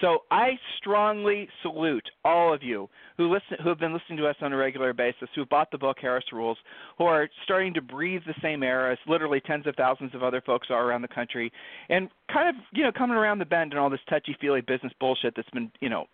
so 0.02 0.20
I 0.32 0.52
strongly 0.78 1.48
salute 1.62 2.08
all 2.26 2.54
of 2.54 2.64
you 2.64 2.90
who 3.18 3.32
listen, 3.32 3.58
who 3.62 3.70
have 3.70 3.80
been 3.80 3.94
listening 3.94 4.18
to 4.18 4.28
us 4.28 4.36
on 4.42 4.52
a 4.54 4.58
regular 4.58 4.94
basis, 4.94 5.30
who 5.36 5.42
have 5.42 5.50
bought 5.50 5.72
the 5.72 5.78
book 5.78 5.98
Harris 6.02 6.26
Rules, 6.32 6.58
who 6.98 7.06
are 7.06 7.30
starting 7.44 7.74
to 7.76 7.82
breathe 7.82 8.22
the 8.26 8.36
same 8.42 8.64
air 8.64 8.92
as 8.92 8.98
literally 9.08 9.42
tens 9.42 9.68
of 9.68 9.76
thousands 9.76 10.16
of 10.16 10.24
other 10.24 10.42
folks 10.42 10.68
are 10.70 10.86
around 10.86 11.02
the 11.02 11.08
country, 11.08 11.52
and 11.90 12.10
kind 12.32 12.50
of 12.50 12.56
you 12.74 12.84
know 12.84 12.92
coming 12.92 13.16
around 13.16 13.40
the 13.40 13.46
bend 13.46 13.74
and 13.74 13.80
all 13.80 13.90
this 13.90 14.00
touchy-feely 14.10 14.62
business 14.62 14.94
bullshit 15.00 15.36
that's 15.36 15.50
been 15.52 15.72
you 15.80 15.90
know 15.90 16.06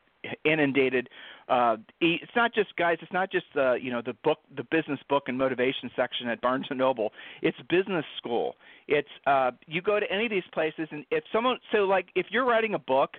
inundated 0.43 1.07
uh 1.47 1.77
it's 2.01 2.31
not 2.35 2.53
just 2.53 2.75
guys 2.75 2.97
it's 3.01 3.13
not 3.13 3.31
just 3.31 3.45
the 3.55 3.77
you 3.81 3.89
know 3.89 4.01
the 4.05 4.13
book 4.23 4.39
the 4.57 4.63
business 4.69 4.99
book 5.07 5.23
and 5.27 5.37
motivation 5.37 5.89
section 5.95 6.27
at 6.27 6.41
Barnes 6.41 6.65
and 6.69 6.77
Noble. 6.77 7.11
It's 7.41 7.57
business 7.69 8.03
school. 8.17 8.55
It's 8.89 9.07
uh 9.25 9.51
you 9.65 9.81
go 9.81 9.97
to 9.97 10.05
any 10.11 10.25
of 10.25 10.31
these 10.31 10.43
places 10.53 10.89
and 10.91 11.05
if 11.09 11.23
someone 11.31 11.57
so 11.71 11.79
like 11.79 12.07
if 12.15 12.25
you're 12.31 12.45
writing 12.45 12.73
a 12.73 12.79
book 12.79 13.11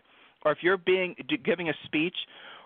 or 0.44 0.52
if 0.52 0.58
you're 0.62 0.78
being 0.78 1.14
giving 1.44 1.68
a 1.68 1.74
speech 1.84 2.14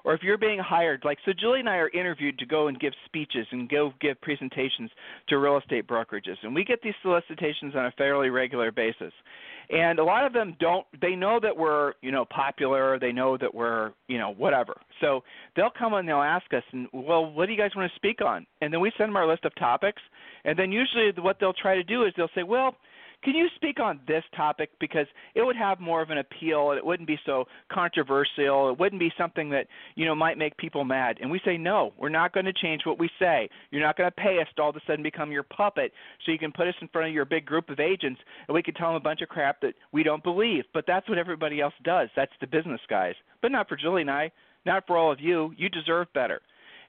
or 0.05 0.13
if 0.13 0.23
you're 0.23 0.39
being 0.39 0.59
hired 0.59 1.03
like 1.05 1.19
so 1.25 1.33
Julie 1.39 1.61
and 1.61 1.69
I 1.69 1.77
are 1.77 1.89
interviewed 1.89 2.39
to 2.39 2.47
go 2.47 2.69
and 2.69 2.79
give 2.79 2.93
speeches 3.07 3.47
and 3.51 3.69
go 3.69 3.93
give 4.01 4.21
presentations 4.21 4.91
to 5.29 5.39
real 5.39 5.57
estate 5.59 5.87
brokerages. 5.87 6.37
And 6.43 6.55
we 6.55 6.65
get 6.65 6.83
these 6.83 6.95
solicitations 7.03 7.75
on 7.75 7.87
a 7.87 7.91
fairly 7.93 8.29
regular 8.29 8.71
basis. 8.71 9.13
And 9.71 9.99
a 9.99 10.05
lot 10.05 10.27
of 10.27 10.35
them 10.35 10.57
don't 10.61 10.87
they 11.01 11.17
know 11.17 11.41
that 11.43 11.57
we're 11.57 11.95
you 12.03 12.13
know 12.13 12.27
popular 12.27 12.99
they 12.99 13.13
know 13.13 13.39
that 13.39 13.55
we're 13.55 13.93
you 14.09 14.19
know 14.19 14.35
whatever. 14.37 14.75
So 15.01 15.23
they'll 15.57 15.73
come 15.77 15.95
and 15.95 16.07
they'll 16.07 16.19
ask 16.19 16.53
us 16.53 16.63
and 16.73 16.87
well 16.93 17.33
what 17.33 17.47
do 17.47 17.53
you 17.53 17.59
guys 17.59 17.71
want 17.75 17.91
to 17.91 17.97
speak 17.97 18.21
on? 18.21 18.47
And 18.61 18.73
then 18.73 18.81
we 18.81 18.93
send 18.99 19.09
them 19.09 19.17
our 19.17 19.27
list 19.27 19.45
of 19.45 19.55
topics. 19.57 20.03
And 20.45 20.59
then 20.59 20.71
usually 20.71 21.11
what 21.19 21.39
they'll 21.41 21.55
try 21.55 21.75
to 21.77 21.85
do 21.85 22.05
is 22.05 22.13
they'll 22.17 22.29
say 22.35 22.43
well 22.43 22.77
can 23.25 23.35
you 23.35 23.49
speak 23.57 23.81
on 23.81 24.01
this 24.07 24.23
topic 24.37 24.71
because 24.79 25.07
it 25.35 25.43
would 25.43 25.57
have 25.57 25.81
more 25.81 26.03
of 26.03 26.11
an 26.11 26.19
appeal 26.19 26.71
and 26.71 26.79
it 26.79 26.85
wouldn't 26.85 27.07
be 27.07 27.19
so 27.25 27.47
controversial. 27.73 28.71
It 28.71 28.79
wouldn't 28.79 29.01
be 29.01 29.13
something 29.19 29.51
that 29.51 29.67
you 29.95 30.05
know 30.05 30.15
might 30.15 30.39
make 30.39 30.57
people 30.57 30.85
mad. 30.85 31.19
And 31.21 31.31
we 31.31 31.41
say 31.45 31.57
no, 31.57 31.93
we're 31.99 32.11
not 32.11 32.33
going 32.33 32.47
to 32.47 32.53
change 32.53 32.83
what 32.85 32.99
we 32.99 33.09
say. 33.19 33.49
You're 33.71 33.83
not 33.83 33.97
going 33.97 34.09
to 34.09 34.15
pay 34.15 34.41
us 34.41 34.49
to 34.57 34.63
all 34.63 34.71
of 34.71 34.77
a 34.77 34.81
sudden 34.87 35.03
become 35.03 35.33
your 35.33 35.43
puppet 35.43 35.93
so 36.25 36.33
you 36.33 36.39
can 36.39 36.53
put 36.53 36.69
us 36.69 36.75
in 36.81 36.89
front 36.89 37.09
of 37.09 37.15
your 37.15 37.25
big 37.25 37.47
group 37.47 37.71
of 37.71 37.81
agents 37.81 38.21
and 38.47 38.55
we 38.55 38.63
can 38.63 38.75
tell 38.75 38.89
them 38.89 38.97
a 38.97 39.01
bunch 39.01 39.23
of 39.23 39.29
crap 39.29 39.61
that 39.63 39.75
we 39.93 40.03
don't 40.03 40.23
believe. 40.23 40.65
But 40.73 40.85
that's 40.87 41.09
what 41.09 41.19
everybody 41.19 41.61
else 41.61 41.75
does. 41.83 42.09
That's 42.15 42.33
the 42.41 42.47
business 42.47 42.81
guys. 42.89 43.15
But 43.43 43.53
not 43.53 43.69
for 43.69 43.77
Julie 43.77 44.03
and 44.03 44.11
I. 44.11 44.31
Not 44.67 44.87
for 44.87 44.97
all 44.97 45.13
of 45.13 45.21
you. 45.21 45.53
You 45.57 45.69
deserve 45.69 46.09
better. 46.15 46.41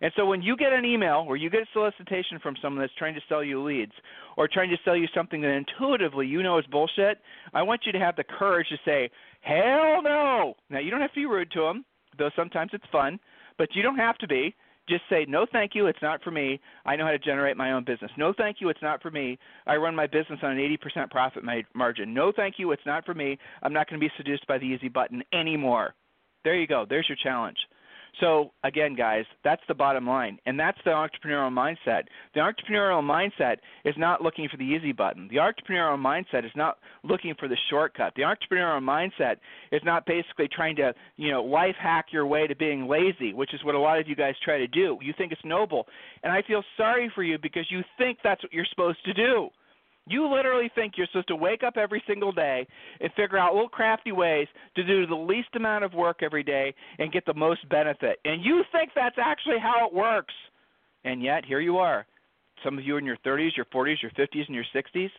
And 0.05 0.13
so 0.15 0.27
when 0.27 0.43
you 0.43 0.55
get 0.55 0.71
an 0.71 0.85
email 0.85 1.25
or 1.27 1.35
you 1.35 1.49
get 1.49 1.61
a 1.61 1.65
solicitation 1.73 2.37
from 2.37 2.53
someone 2.61 2.79
that's 2.79 2.93
trying 2.93 3.15
to 3.15 3.21
sell 3.27 3.43
you 3.43 3.63
leads 3.63 3.91
or 4.37 4.47
trying 4.47 4.69
to 4.69 4.77
sell 4.85 4.95
you 4.95 5.07
something 5.15 5.41
that 5.41 5.49
intuitively 5.49 6.27
you 6.27 6.43
know 6.43 6.59
is 6.59 6.65
bullshit, 6.67 7.17
I 7.55 7.63
want 7.63 7.87
you 7.87 7.91
to 7.91 7.97
have 7.97 8.15
the 8.15 8.23
courage 8.23 8.67
to 8.69 8.77
say, 8.85 9.09
hell 9.41 10.03
no. 10.03 10.53
Now, 10.69 10.77
you 10.77 10.91
don't 10.91 11.01
have 11.01 11.11
to 11.13 11.19
be 11.19 11.25
rude 11.25 11.49
to 11.53 11.61
them, 11.61 11.85
though 12.19 12.29
sometimes 12.35 12.69
it's 12.71 12.85
fun, 12.91 13.19
but 13.57 13.69
you 13.73 13.81
don't 13.81 13.97
have 13.97 14.19
to 14.19 14.27
be. 14.27 14.53
Just 14.87 15.01
say, 15.09 15.25
no, 15.27 15.47
thank 15.51 15.71
you, 15.73 15.87
it's 15.87 16.03
not 16.03 16.21
for 16.21 16.29
me. 16.29 16.59
I 16.85 16.95
know 16.95 17.05
how 17.05 17.11
to 17.11 17.17
generate 17.17 17.57
my 17.57 17.71
own 17.71 17.83
business. 17.83 18.11
No, 18.15 18.31
thank 18.37 18.57
you, 18.59 18.69
it's 18.69 18.83
not 18.83 19.01
for 19.01 19.09
me. 19.09 19.39
I 19.65 19.77
run 19.77 19.95
my 19.95 20.05
business 20.05 20.37
on 20.43 20.51
an 20.51 20.77
80% 20.95 21.09
profit 21.09 21.41
margin. 21.73 22.13
No, 22.13 22.31
thank 22.31 22.59
you, 22.59 22.71
it's 22.73 22.85
not 22.85 23.07
for 23.07 23.15
me. 23.15 23.39
I'm 23.63 23.73
not 23.73 23.89
going 23.89 23.99
to 23.99 24.05
be 24.05 24.13
seduced 24.17 24.45
by 24.45 24.59
the 24.59 24.65
easy 24.65 24.87
button 24.87 25.23
anymore. 25.33 25.95
There 26.43 26.53
you 26.53 26.67
go. 26.67 26.85
There's 26.87 27.09
your 27.09 27.17
challenge. 27.23 27.57
So 28.19 28.51
again, 28.63 28.95
guys, 28.95 29.25
that's 29.43 29.61
the 29.67 29.73
bottom 29.73 30.07
line, 30.07 30.39
and 30.45 30.59
that's 30.59 30.77
the 30.85 30.91
entrepreneurial 30.91 31.51
mindset. 31.51 32.03
The 32.33 32.39
entrepreneurial 32.39 33.03
mindset 33.03 33.57
is 33.83 33.95
not 33.97 34.21
looking 34.21 34.47
for 34.49 34.57
the 34.57 34.63
easy 34.63 34.93
button. 34.93 35.27
The 35.27 35.37
entrepreneurial 35.37 35.99
mindset 35.99 36.45
is 36.45 36.51
not 36.55 36.77
looking 37.03 37.35
for 37.37 37.47
the 37.47 37.57
shortcut. 37.69 38.13
The 38.15 38.21
entrepreneurial 38.21 38.81
mindset 38.81 39.37
is 39.71 39.81
not 39.83 40.05
basically 40.05 40.47
trying 40.47 40.77
to, 40.77 40.93
you 41.17 41.29
know, 41.29 41.43
life 41.43 41.75
hack 41.81 42.07
your 42.11 42.25
way 42.25 42.47
to 42.47 42.55
being 42.55 42.87
lazy, 42.87 43.33
which 43.33 43.53
is 43.53 43.63
what 43.63 43.75
a 43.75 43.79
lot 43.79 43.99
of 43.99 44.07
you 44.07 44.15
guys 44.15 44.35
try 44.43 44.57
to 44.57 44.67
do. 44.67 44.97
You 45.01 45.13
think 45.17 45.31
it's 45.31 45.41
noble, 45.43 45.85
and 46.23 46.31
I 46.31 46.41
feel 46.47 46.63
sorry 46.77 47.11
for 47.13 47.23
you 47.23 47.37
because 47.37 47.65
you 47.69 47.81
think 47.97 48.19
that's 48.23 48.41
what 48.43 48.53
you're 48.53 48.65
supposed 48.69 49.03
to 49.05 49.13
do. 49.13 49.49
You 50.07 50.31
literally 50.31 50.69
think 50.75 50.93
you're 50.97 51.07
supposed 51.07 51.29
to 51.29 51.35
wake 51.35 51.63
up 51.63 51.77
every 51.77 52.03
single 52.07 52.31
day 52.31 52.67
and 52.99 53.11
figure 53.13 53.37
out 53.37 53.53
little 53.53 53.69
crafty 53.69 54.11
ways 54.11 54.47
to 54.75 54.83
do 54.83 55.07
the 55.07 55.15
least 55.15 55.49
amount 55.55 55.83
of 55.83 55.93
work 55.93 56.21
every 56.21 56.43
day 56.43 56.75
and 56.99 57.11
get 57.11 57.25
the 57.25 57.33
most 57.33 57.67
benefit. 57.69 58.19
And 58.23 58.43
you 58.43 58.63
think 58.71 58.91
that's 58.95 59.17
actually 59.19 59.57
how 59.59 59.87
it 59.87 59.93
works. 59.93 60.33
And 61.03 61.23
yet, 61.23 61.43
here 61.45 61.59
you 61.59 61.77
are. 61.77 62.05
Some 62.63 62.77
of 62.77 62.85
you 62.85 62.95
are 62.95 62.99
in 62.99 63.05
your 63.05 63.17
30s, 63.25 63.55
your 63.55 63.65
40s, 63.65 64.01
your 64.01 64.11
50s, 64.11 64.45
and 64.47 64.55
your 64.55 64.65
60s. 64.75 65.09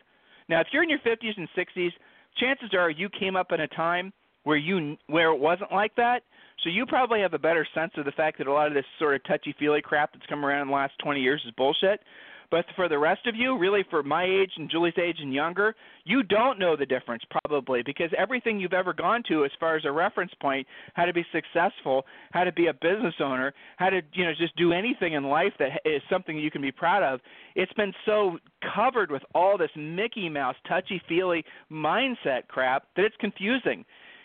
Now, 0.49 0.61
if 0.61 0.67
you're 0.71 0.83
in 0.83 0.89
your 0.89 0.99
50s 0.99 1.37
and 1.37 1.47
60s, 1.57 1.91
chances 2.37 2.69
are 2.73 2.89
you 2.89 3.09
came 3.19 3.35
up 3.35 3.51
in 3.51 3.61
a 3.61 3.67
time 3.67 4.13
where 4.43 4.57
you 4.57 4.97
where 5.07 5.31
it 5.31 5.39
wasn't 5.39 5.71
like 5.73 5.93
that. 5.95 6.23
So 6.63 6.69
you 6.69 6.85
probably 6.85 7.19
have 7.19 7.33
a 7.33 7.39
better 7.39 7.67
sense 7.75 7.91
of 7.97 8.05
the 8.05 8.11
fact 8.13 8.37
that 8.37 8.47
a 8.47 8.53
lot 8.53 8.67
of 8.67 8.73
this 8.73 8.85
sort 8.97 9.15
of 9.15 9.23
touchy 9.25 9.53
feely 9.59 9.81
crap 9.81 10.13
that's 10.13 10.25
come 10.27 10.45
around 10.45 10.61
in 10.61 10.67
the 10.69 10.73
last 10.73 10.93
20 11.03 11.19
years 11.19 11.43
is 11.45 11.51
bullshit. 11.57 11.99
But 12.49 12.65
for 12.77 12.87
the 12.87 12.97
rest 12.97 13.27
of 13.27 13.35
you, 13.35 13.57
really 13.57 13.83
for 13.89 14.03
my 14.03 14.23
age 14.23 14.51
and 14.55 14.69
Julie's 14.69 14.97
age 14.97 15.17
and 15.19 15.33
younger, 15.33 15.75
you 16.05 16.23
don't 16.23 16.57
know 16.57 16.77
the 16.77 16.85
difference 16.85 17.23
probably 17.43 17.83
because 17.83 18.09
everything 18.17 18.57
you've 18.59 18.71
ever 18.71 18.93
gone 18.93 19.21
to 19.27 19.43
as 19.43 19.51
far 19.59 19.75
as 19.75 19.83
a 19.83 19.91
reference 19.91 20.31
point, 20.41 20.65
how 20.93 21.03
to 21.03 21.13
be 21.13 21.25
successful, 21.33 22.05
how 22.31 22.45
to 22.45 22.53
be 22.53 22.67
a 22.67 22.73
business 22.73 23.15
owner, 23.19 23.53
how 23.75 23.89
to, 23.89 24.01
you 24.13 24.23
know, 24.23 24.31
just 24.37 24.55
do 24.55 24.71
anything 24.71 25.13
in 25.13 25.25
life 25.25 25.51
that 25.59 25.81
is 25.83 26.01
something 26.09 26.37
you 26.37 26.51
can 26.51 26.61
be 26.61 26.71
proud 26.71 27.03
of, 27.03 27.19
it's 27.55 27.73
been 27.73 27.93
so 28.05 28.37
covered 28.73 29.11
with 29.11 29.23
all 29.35 29.57
this 29.57 29.71
Mickey 29.75 30.29
Mouse 30.29 30.55
touchy-feely 30.69 31.43
mindset 31.69 32.47
crap 32.47 32.83
that 32.95 33.03
it's 33.03 33.15
confusing. 33.19 33.83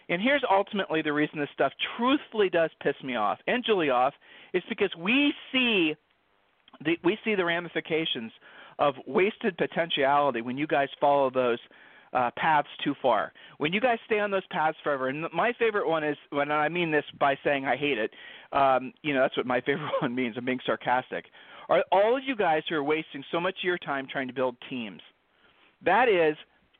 And 0.08 0.22
here's 0.22 0.42
ultimately 0.48 1.02
the 1.02 1.12
reason 1.12 1.40
this 1.40 1.48
stuff 1.54 1.72
truthfully 1.96 2.50
does 2.50 2.70
piss 2.82 2.94
me 3.02 3.16
off 3.16 3.38
and 3.48 3.64
Julie 3.64 3.90
off 3.90 4.14
is 4.52 4.62
because 4.68 4.94
we 4.96 5.32
see 5.50 5.94
the, 6.84 6.98
we 7.04 7.18
see 7.24 7.34
the 7.34 7.44
ramifications 7.44 8.32
of 8.78 8.94
wasted 9.06 9.56
potentiality 9.56 10.40
when 10.40 10.56
you 10.56 10.66
guys 10.66 10.88
follow 11.00 11.30
those 11.30 11.58
uh, 12.12 12.30
paths 12.36 12.68
too 12.84 12.94
far. 13.00 13.32
When 13.58 13.72
you 13.72 13.80
guys 13.80 13.98
stay 14.06 14.18
on 14.18 14.30
those 14.30 14.46
paths 14.50 14.76
forever, 14.82 15.08
and 15.08 15.26
my 15.32 15.52
favorite 15.58 15.88
one 15.88 16.04
is 16.04 16.16
when 16.30 16.50
I 16.50 16.68
mean 16.68 16.90
this 16.90 17.04
by 17.18 17.36
saying 17.42 17.64
I 17.64 17.76
hate 17.76 17.98
it. 17.98 18.10
Um, 18.52 18.92
you 19.02 19.14
know, 19.14 19.20
that's 19.22 19.36
what 19.36 19.46
my 19.46 19.60
favorite 19.66 19.92
one 20.00 20.14
means. 20.14 20.36
I'm 20.36 20.44
being 20.44 20.60
sarcastic. 20.64 21.26
Are 21.68 21.84
all 21.90 22.16
of 22.16 22.22
you 22.26 22.36
guys 22.36 22.62
who 22.68 22.74
are 22.74 22.84
wasting 22.84 23.24
so 23.30 23.40
much 23.40 23.56
of 23.58 23.64
your 23.64 23.78
time 23.78 24.06
trying 24.10 24.28
to 24.28 24.34
build 24.34 24.56
teams? 24.68 25.00
That 25.84 26.08
is 26.08 26.36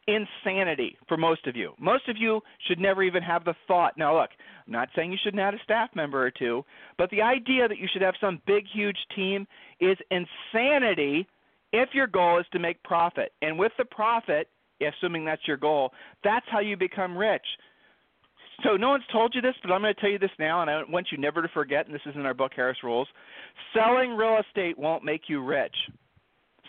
insanity 0.07 0.97
for 1.09 1.17
most 1.17 1.47
of 1.47 1.57
you. 1.57 1.73
Most 1.79 2.09
of 2.09 2.17
you 2.19 2.41
should 2.67 2.79
never 2.79 3.03
even 3.03 3.23
have 3.23 3.45
the 3.45 3.55
thought. 3.69 3.97
Now, 3.97 4.19
look, 4.19 4.31
I'm 4.67 4.73
not 4.73 4.89
saying 4.95 5.13
you 5.13 5.19
shouldn't 5.23 5.43
add 5.43 5.55
a 5.55 5.63
staff 5.65 5.91
member 5.95 6.25
or 6.25 6.31
two, 6.31 6.65
but 6.99 7.11
the 7.11 7.23
idea 7.23 7.69
that 7.69 7.79
you 7.79 7.89
should 7.93 8.03
have 8.03 8.15
some 8.21 8.41
big, 8.47 8.65
huge 8.73 8.99
team 9.15 9.47
is 9.81 9.97
insanity 10.11 11.27
if 11.73 11.91
your 11.93 12.07
goal 12.07 12.39
is 12.39 12.47
to 12.53 12.59
make 12.59 12.83
profit. 12.83 13.33
And 13.43 13.59
with 13.59 13.73
the 13.79 13.85
profit, 13.85 14.49
assuming 14.81 15.25
that's 15.25 15.47
your 15.47 15.57
goal, 15.57 15.93
that's 16.25 16.47
how 16.51 16.61
you 16.61 16.77
become 16.77 17.17
rich. 17.17 17.47
So 18.65 18.77
no 18.77 18.91
one's 18.91 19.05
told 19.11 19.35
you 19.35 19.41
this, 19.41 19.55
but 19.63 19.73
I'm 19.73 19.81
going 19.81 19.95
to 19.95 20.01
tell 20.01 20.11
you 20.11 20.19
this 20.19 20.31
now, 20.39 20.63
and 20.63 20.71
I 20.71 20.83
want 20.89 21.09
you 21.11 21.19
never 21.19 21.43
to 21.43 21.49
forget. 21.49 21.87
And 21.87 21.95
this 21.95 22.03
is 22.07 22.15
in 22.15 22.27
our 22.27 22.35
book, 22.35 22.53
Harris 22.55 22.79
Rules. 22.83 23.09
Selling 23.75 24.17
real 24.17 24.39
estate 24.47 24.79
won't 24.79 25.05
make 25.05 25.23
you 25.29 25.43
rich 25.43 25.75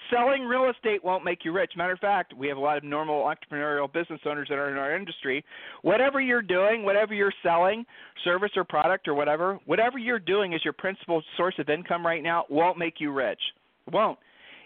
selling 0.10 0.43
real 0.43 0.69
estate 0.69 1.03
won't 1.03 1.24
make 1.24 1.45
you 1.45 1.51
rich. 1.51 1.74
Matter 1.75 1.93
of 1.93 2.00
fact, 2.00 2.33
we 2.33 2.48
have 2.48 2.57
a 2.57 2.62
lot 2.62 2.77
of 2.77 2.83
normal 2.83 3.24
entrepreneurial 3.24 3.91
business 3.91 4.22
owners 4.25 4.48
that 4.50 4.57
are 4.57 4.69
in 4.69 4.77
our 4.77 4.95
industry. 4.95 5.43
Whatever 5.81 6.22
you're 6.22 6.41
doing, 6.41 6.83
whatever 6.83 7.13
you're 7.13 7.33
selling, 7.43 7.86
service 8.24 8.51
or 8.55 8.63
product 8.63 9.07
or 9.07 9.13
whatever, 9.13 9.60
whatever 9.65 9.98
you're 9.98 10.19
doing 10.19 10.53
is 10.53 10.62
your 10.63 10.74
principal 10.74 11.22
source 11.38 11.55
of 11.60 11.69
income 11.69 12.05
right 12.05 12.24
now 12.24 12.45
won't 12.50 12.77
make 12.77 12.95
you 13.00 13.12
rich. 13.12 13.39
Won't. 13.91 14.19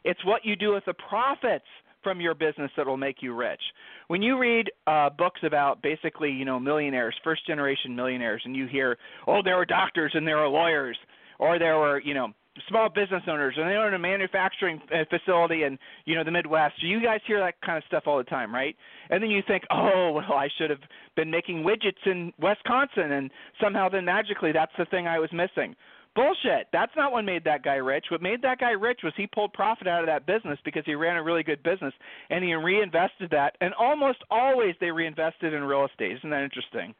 It's 0.03 0.23
what 0.25 0.45
you 0.45 0.55
do 0.55 0.73
with 0.73 0.85
the 0.85 0.93
profits 0.93 1.65
from 2.03 2.21
your 2.21 2.33
business 2.33 2.71
that 2.77 2.85
will 2.85 2.97
make 2.97 3.17
you 3.21 3.33
rich. 3.33 3.61
When 4.07 4.21
you 4.21 4.37
read 4.37 4.71
uh, 4.85 5.09
books 5.09 5.41
about 5.43 5.81
basically, 5.81 6.31
you 6.31 6.45
know, 6.45 6.59
millionaires, 6.59 7.15
first 7.23 7.45
generation 7.45 7.95
millionaires, 7.95 8.41
and 8.45 8.55
you 8.55 8.67
hear, 8.67 8.97
oh, 9.27 9.41
there 9.43 9.57
were 9.57 9.65
doctors 9.65 10.11
and 10.13 10.25
there 10.25 10.37
were 10.37 10.47
lawyers, 10.47 10.97
or 11.39 11.59
there 11.59 11.77
were, 11.77 11.99
you 11.99 12.13
know, 12.13 12.29
small 12.67 12.89
business 12.89 13.23
owners 13.27 13.55
and 13.57 13.67
they 13.69 13.75
own 13.75 13.93
a 13.93 13.99
manufacturing 13.99 14.81
uh, 14.93 15.03
facility 15.09 15.63
in 15.63 15.77
you 16.05 16.15
know 16.15 16.23
the 16.23 16.31
Midwest. 16.31 16.75
You 16.81 17.01
guys 17.01 17.19
hear 17.25 17.39
that 17.39 17.55
kind 17.61 17.77
of 17.77 17.83
stuff 17.87 18.03
all 18.05 18.17
the 18.17 18.23
time, 18.23 18.53
right? 18.53 18.75
And 19.09 19.21
then 19.21 19.29
you 19.29 19.41
think, 19.47 19.63
oh 19.71 20.11
well, 20.13 20.33
I 20.33 20.47
should 20.57 20.69
have 20.69 20.79
been 21.15 21.31
making 21.31 21.63
widgets 21.63 22.05
in 22.05 22.33
Wisconsin, 22.39 23.11
and 23.13 23.31
somehow 23.61 23.89
then 23.89 24.05
magically 24.05 24.51
that's 24.51 24.71
the 24.77 24.85
thing 24.85 25.07
I 25.07 25.19
was 25.19 25.29
missing. 25.31 25.75
Bullshit. 26.15 26.67
That's 26.73 26.91
not 26.97 27.11
what 27.11 27.25
made 27.25 27.43
that 27.43 27.63
guy 27.63 27.75
rich. 27.75 28.05
What 28.09 28.23
made 28.23 28.41
that 28.41 28.59
guy 28.59 28.71
rich 28.71 29.01
was 29.03 29.13
he 29.15 29.27
pulled 29.27 29.53
profit 29.53 29.87
out 29.87 29.99
of 29.99 30.07
that 30.07 30.25
business 30.25 30.57
because 30.65 30.81
he 30.83 30.95
ran 30.95 31.15
a 31.15 31.21
really 31.21 31.43
good 31.43 31.61
business 31.61 31.93
and 32.31 32.43
he 32.43 32.55
reinvested 32.55 33.29
that. 33.29 33.55
And 33.61 33.71
almost 33.75 34.17
always 34.31 34.73
they 34.79 34.89
reinvested 34.89 35.53
in 35.53 35.61
real 35.63 35.85
estate. 35.85 36.17
Isn't 36.17 36.31
that 36.31 36.41
interesting? 36.41 36.95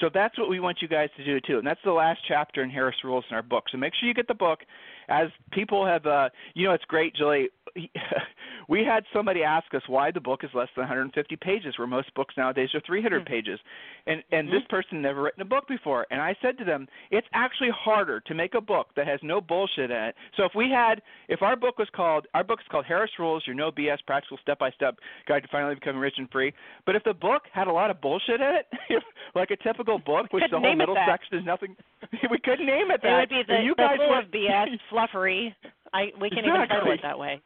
So 0.00 0.10
that's 0.12 0.36
what 0.38 0.48
we 0.48 0.60
want 0.60 0.78
you 0.82 0.88
guys 0.88 1.08
to 1.16 1.24
do 1.24 1.40
too. 1.40 1.58
And 1.58 1.66
that's 1.66 1.80
the 1.84 1.92
last 1.92 2.20
chapter 2.26 2.62
in 2.62 2.70
Harris 2.70 2.96
Rules 3.04 3.24
in 3.30 3.36
our 3.36 3.42
book. 3.42 3.64
So 3.70 3.78
make 3.78 3.92
sure 3.94 4.08
you 4.08 4.14
get 4.14 4.28
the 4.28 4.34
book 4.34 4.60
as 5.08 5.28
people 5.52 5.86
have, 5.86 6.06
uh, 6.06 6.28
you 6.54 6.66
know, 6.66 6.72
it's 6.72 6.84
great, 6.84 7.14
Julie. 7.14 7.48
we 8.68 8.84
had 8.84 9.04
somebody 9.12 9.42
ask 9.42 9.72
us 9.74 9.82
why 9.88 10.10
the 10.10 10.20
book 10.20 10.44
is 10.44 10.50
less 10.54 10.68
than 10.76 10.82
150 10.82 11.36
pages, 11.36 11.76
where 11.78 11.86
most 11.86 12.12
books 12.14 12.34
nowadays 12.36 12.68
are 12.74 12.80
300 12.86 13.18
mm-hmm. 13.18 13.32
pages, 13.32 13.58
and 14.06 14.22
and 14.32 14.48
mm-hmm. 14.48 14.56
this 14.56 14.64
person 14.68 15.02
never 15.02 15.22
written 15.22 15.42
a 15.42 15.44
book 15.44 15.66
before. 15.68 16.06
And 16.10 16.20
I 16.20 16.36
said 16.40 16.56
to 16.58 16.64
them, 16.64 16.86
it's 17.10 17.26
actually 17.32 17.70
harder 17.74 18.20
to 18.20 18.34
make 18.34 18.54
a 18.54 18.60
book 18.60 18.88
that 18.96 19.06
has 19.06 19.20
no 19.22 19.40
bullshit 19.40 19.90
in 19.90 19.96
it. 19.96 20.14
So 20.36 20.44
if 20.44 20.52
we 20.54 20.70
had, 20.70 21.02
if 21.28 21.42
our 21.42 21.56
book 21.56 21.78
was 21.78 21.88
called, 21.94 22.26
our 22.34 22.44
book 22.44 22.60
is 22.60 22.66
called 22.70 22.84
Harris 22.86 23.10
Rules, 23.18 23.42
Your 23.46 23.56
No 23.56 23.70
BS 23.70 23.98
Practical 24.06 24.38
Step 24.42 24.58
by 24.58 24.70
Step 24.70 24.98
Guide 25.26 25.42
to 25.42 25.48
Finally 25.48 25.74
Becoming 25.74 26.00
Rich 26.00 26.14
and 26.18 26.30
Free. 26.30 26.52
But 26.86 26.96
if 26.96 27.04
the 27.04 27.14
book 27.14 27.42
had 27.52 27.66
a 27.66 27.72
lot 27.72 27.90
of 27.90 28.00
bullshit 28.00 28.40
in 28.40 28.56
it, 28.56 28.66
like 29.34 29.50
a 29.50 29.56
typical 29.56 29.98
book, 29.98 30.32
which 30.32 30.44
the 30.50 30.58
whole 30.58 30.76
middle 30.76 30.96
section 31.06 31.38
is 31.38 31.44
nothing, 31.44 31.76
we 32.30 32.38
couldn't 32.38 32.66
name 32.66 32.90
it 32.90 33.00
that. 33.02 33.08
It 33.08 33.34
would 33.34 33.46
be 33.46 33.54
the, 33.54 33.62
you 33.62 33.74
the 33.76 33.82
guys 33.82 33.96
full 33.98 34.18
of 34.18 34.24
BS 34.26 34.78
fluffery. 34.94 35.54
I 35.92 36.06
we 36.20 36.30
can 36.30 36.40
exactly. 36.40 36.54
even 36.54 36.68
title 36.68 36.92
it 36.92 37.00
that 37.02 37.18
way. 37.18 37.40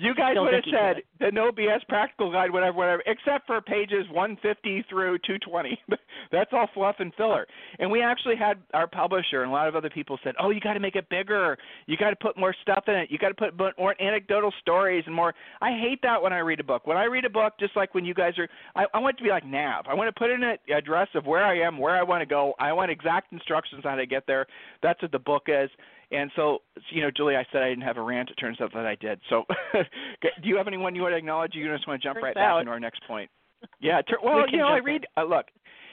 You 0.00 0.14
guys 0.14 0.34
would 0.36 0.54
have 0.54 0.64
said 0.72 1.02
the 1.18 1.30
no 1.30 1.50
BS 1.52 1.86
practical 1.86 2.32
guide, 2.32 2.50
whatever, 2.50 2.74
whatever, 2.74 3.02
except 3.04 3.46
for 3.46 3.60
pages 3.60 4.06
150 4.10 4.86
through 4.88 5.18
220. 5.18 5.78
That's 6.32 6.50
all 6.54 6.68
fluff 6.72 6.96
and 7.00 7.12
filler. 7.16 7.46
And 7.78 7.90
we 7.90 8.02
actually 8.02 8.36
had 8.36 8.62
our 8.72 8.86
publisher 8.86 9.42
and 9.42 9.50
a 9.50 9.52
lot 9.52 9.68
of 9.68 9.76
other 9.76 9.90
people 9.90 10.18
said, 10.24 10.34
"Oh, 10.40 10.48
you 10.48 10.60
got 10.60 10.72
to 10.72 10.80
make 10.80 10.96
it 10.96 11.06
bigger. 11.10 11.58
You 11.86 11.98
got 11.98 12.10
to 12.10 12.16
put 12.16 12.38
more 12.38 12.54
stuff 12.62 12.84
in 12.86 12.94
it. 12.94 13.10
You 13.10 13.18
got 13.18 13.28
to 13.28 13.34
put 13.34 13.58
more 13.78 13.94
anecdotal 14.00 14.54
stories 14.62 15.04
and 15.06 15.14
more." 15.14 15.34
I 15.60 15.72
hate 15.78 16.00
that 16.02 16.22
when 16.22 16.32
I 16.32 16.38
read 16.38 16.60
a 16.60 16.64
book. 16.64 16.86
When 16.86 16.96
I 16.96 17.04
read 17.04 17.26
a 17.26 17.30
book, 17.30 17.52
just 17.60 17.76
like 17.76 17.94
when 17.94 18.06
you 18.06 18.14
guys 18.14 18.32
are, 18.38 18.48
I, 18.74 18.86
I 18.94 18.98
want 19.00 19.16
it 19.16 19.18
to 19.18 19.24
be 19.24 19.30
like 19.30 19.44
Nav. 19.44 19.84
I 19.86 19.92
want 19.92 20.08
to 20.14 20.18
put 20.18 20.30
in 20.30 20.42
an 20.42 20.56
address 20.74 21.08
of 21.14 21.26
where 21.26 21.44
I 21.44 21.60
am, 21.60 21.76
where 21.76 21.96
I 21.96 22.02
want 22.02 22.22
to 22.22 22.26
go. 22.26 22.54
I 22.58 22.72
want 22.72 22.90
exact 22.90 23.34
instructions 23.34 23.84
on 23.84 23.90
how 23.90 23.96
to 23.96 24.06
get 24.06 24.26
there. 24.26 24.46
That's 24.82 25.02
what 25.02 25.12
the 25.12 25.18
book 25.18 25.42
is. 25.48 25.68
And 26.12 26.30
so, 26.34 26.58
you 26.90 27.02
know, 27.02 27.10
Julie, 27.16 27.36
I 27.36 27.46
said 27.52 27.62
I 27.62 27.68
didn't 27.68 27.84
have 27.84 27.96
a 27.96 28.02
rant. 28.02 28.30
It 28.30 28.34
turns 28.34 28.60
out 28.60 28.72
that 28.74 28.86
I 28.86 28.96
did. 28.96 29.20
So, 29.28 29.44
do 30.22 30.48
you 30.48 30.56
have 30.56 30.66
anyone 30.66 30.94
you 30.94 31.02
want 31.02 31.12
to 31.12 31.16
acknowledge? 31.16 31.52
You 31.54 31.68
just 31.72 31.86
want 31.86 32.02
to 32.02 32.08
jump 32.08 32.16
turns 32.16 32.24
right 32.24 32.36
out. 32.36 32.56
back 32.56 32.60
into 32.62 32.72
our 32.72 32.80
next 32.80 33.02
point? 33.06 33.30
Yeah. 33.80 34.02
Ter- 34.02 34.18
well, 34.24 34.38
we 34.38 34.46
you 34.52 34.58
know, 34.58 34.68
I 34.68 34.78
read. 34.78 35.06
Uh, 35.16 35.24
look, 35.24 35.46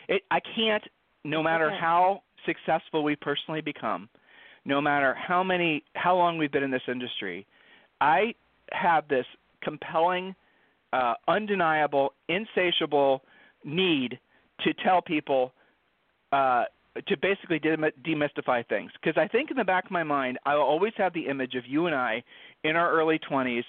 it, 0.07 0.23
I 0.31 0.39
can't. 0.55 0.83
No 1.23 1.43
matter 1.43 1.69
how 1.69 2.21
successful 2.45 3.03
we 3.03 3.15
personally 3.17 3.59
become, 3.59 4.07
no 4.65 4.79
matter 4.79 5.13
how 5.15 5.43
many, 5.43 5.83
how 5.93 6.15
long 6.15 6.37
we've 6.37 6.51
been 6.51 6.63
in 6.63 6.71
this 6.71 6.81
industry, 6.87 7.45
I 7.99 8.33
have 8.71 9.07
this 9.09 9.25
compelling, 9.61 10.33
uh, 10.93 11.15
undeniable, 11.27 12.13
insatiable 12.29 13.21
need 13.65 14.17
to 14.61 14.73
tell 14.83 15.01
people 15.01 15.51
uh, 16.31 16.63
to 17.07 17.17
basically 17.17 17.59
demystify 17.59 18.67
things 18.67 18.91
because 19.01 19.19
I 19.21 19.27
think 19.27 19.51
in 19.51 19.57
the 19.57 19.63
back 19.63 19.85
of 19.85 19.91
my 19.91 20.03
mind 20.03 20.37
I 20.45 20.55
will 20.55 20.63
always 20.63 20.93
have 20.97 21.13
the 21.13 21.27
image 21.27 21.55
of 21.55 21.65
you 21.67 21.87
and 21.87 21.95
I 21.95 22.23
in 22.63 22.75
our 22.75 22.91
early 22.91 23.19
20s 23.29 23.63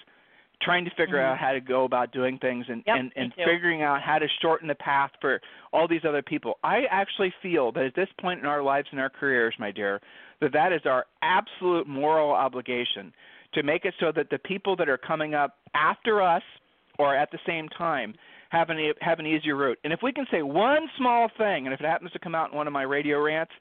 trying 0.61 0.83
to 0.83 0.91
figure 0.91 1.17
mm-hmm. 1.17 1.31
out 1.31 1.37
how 1.37 1.53
to 1.53 1.61
go 1.61 1.85
about 1.85 2.11
doing 2.11 2.37
things 2.37 2.65
and 2.67 2.83
yep, 2.85 2.97
and, 2.97 3.11
and 3.15 3.33
figuring 3.33 3.81
out 3.81 4.01
how 4.01 4.19
to 4.19 4.27
shorten 4.41 4.67
the 4.67 4.75
path 4.75 5.11
for 5.21 5.39
all 5.71 5.87
these 5.87 6.01
other 6.07 6.21
people. 6.21 6.59
I 6.63 6.83
actually 6.91 7.33
feel 7.41 7.71
that 7.73 7.85
at 7.85 7.95
this 7.95 8.09
point 8.19 8.41
in 8.41 8.45
our 8.45 8.61
lives 8.61 8.87
and 8.91 8.99
our 8.99 9.09
careers, 9.09 9.55
my 9.57 9.71
dear, 9.71 10.01
that 10.41 10.51
that 10.53 10.73
is 10.73 10.81
our 10.85 11.05
absolute 11.21 11.87
moral 11.87 12.31
obligation 12.31 13.13
to 13.53 13.63
make 13.63 13.85
it 13.85 13.93
so 13.99 14.11
that 14.15 14.29
the 14.29 14.39
people 14.39 14.75
that 14.75 14.89
are 14.89 14.97
coming 14.97 15.33
up 15.33 15.57
after 15.73 16.21
us 16.21 16.43
or 16.97 17.15
at 17.15 17.31
the 17.31 17.39
same 17.47 17.67
time 17.69 18.13
have 18.49 18.69
an 18.69 18.93
have 18.99 19.19
an 19.19 19.25
easier 19.25 19.55
route. 19.55 19.79
And 19.83 19.93
if 19.93 19.99
we 20.03 20.11
can 20.11 20.25
say 20.31 20.41
one 20.41 20.87
small 20.97 21.29
thing, 21.37 21.65
and 21.65 21.73
if 21.73 21.79
it 21.79 21.85
happens 21.85 22.11
to 22.11 22.19
come 22.19 22.35
out 22.35 22.51
in 22.51 22.57
one 22.57 22.67
of 22.67 22.73
my 22.73 22.83
radio 22.83 23.21
rants, 23.21 23.51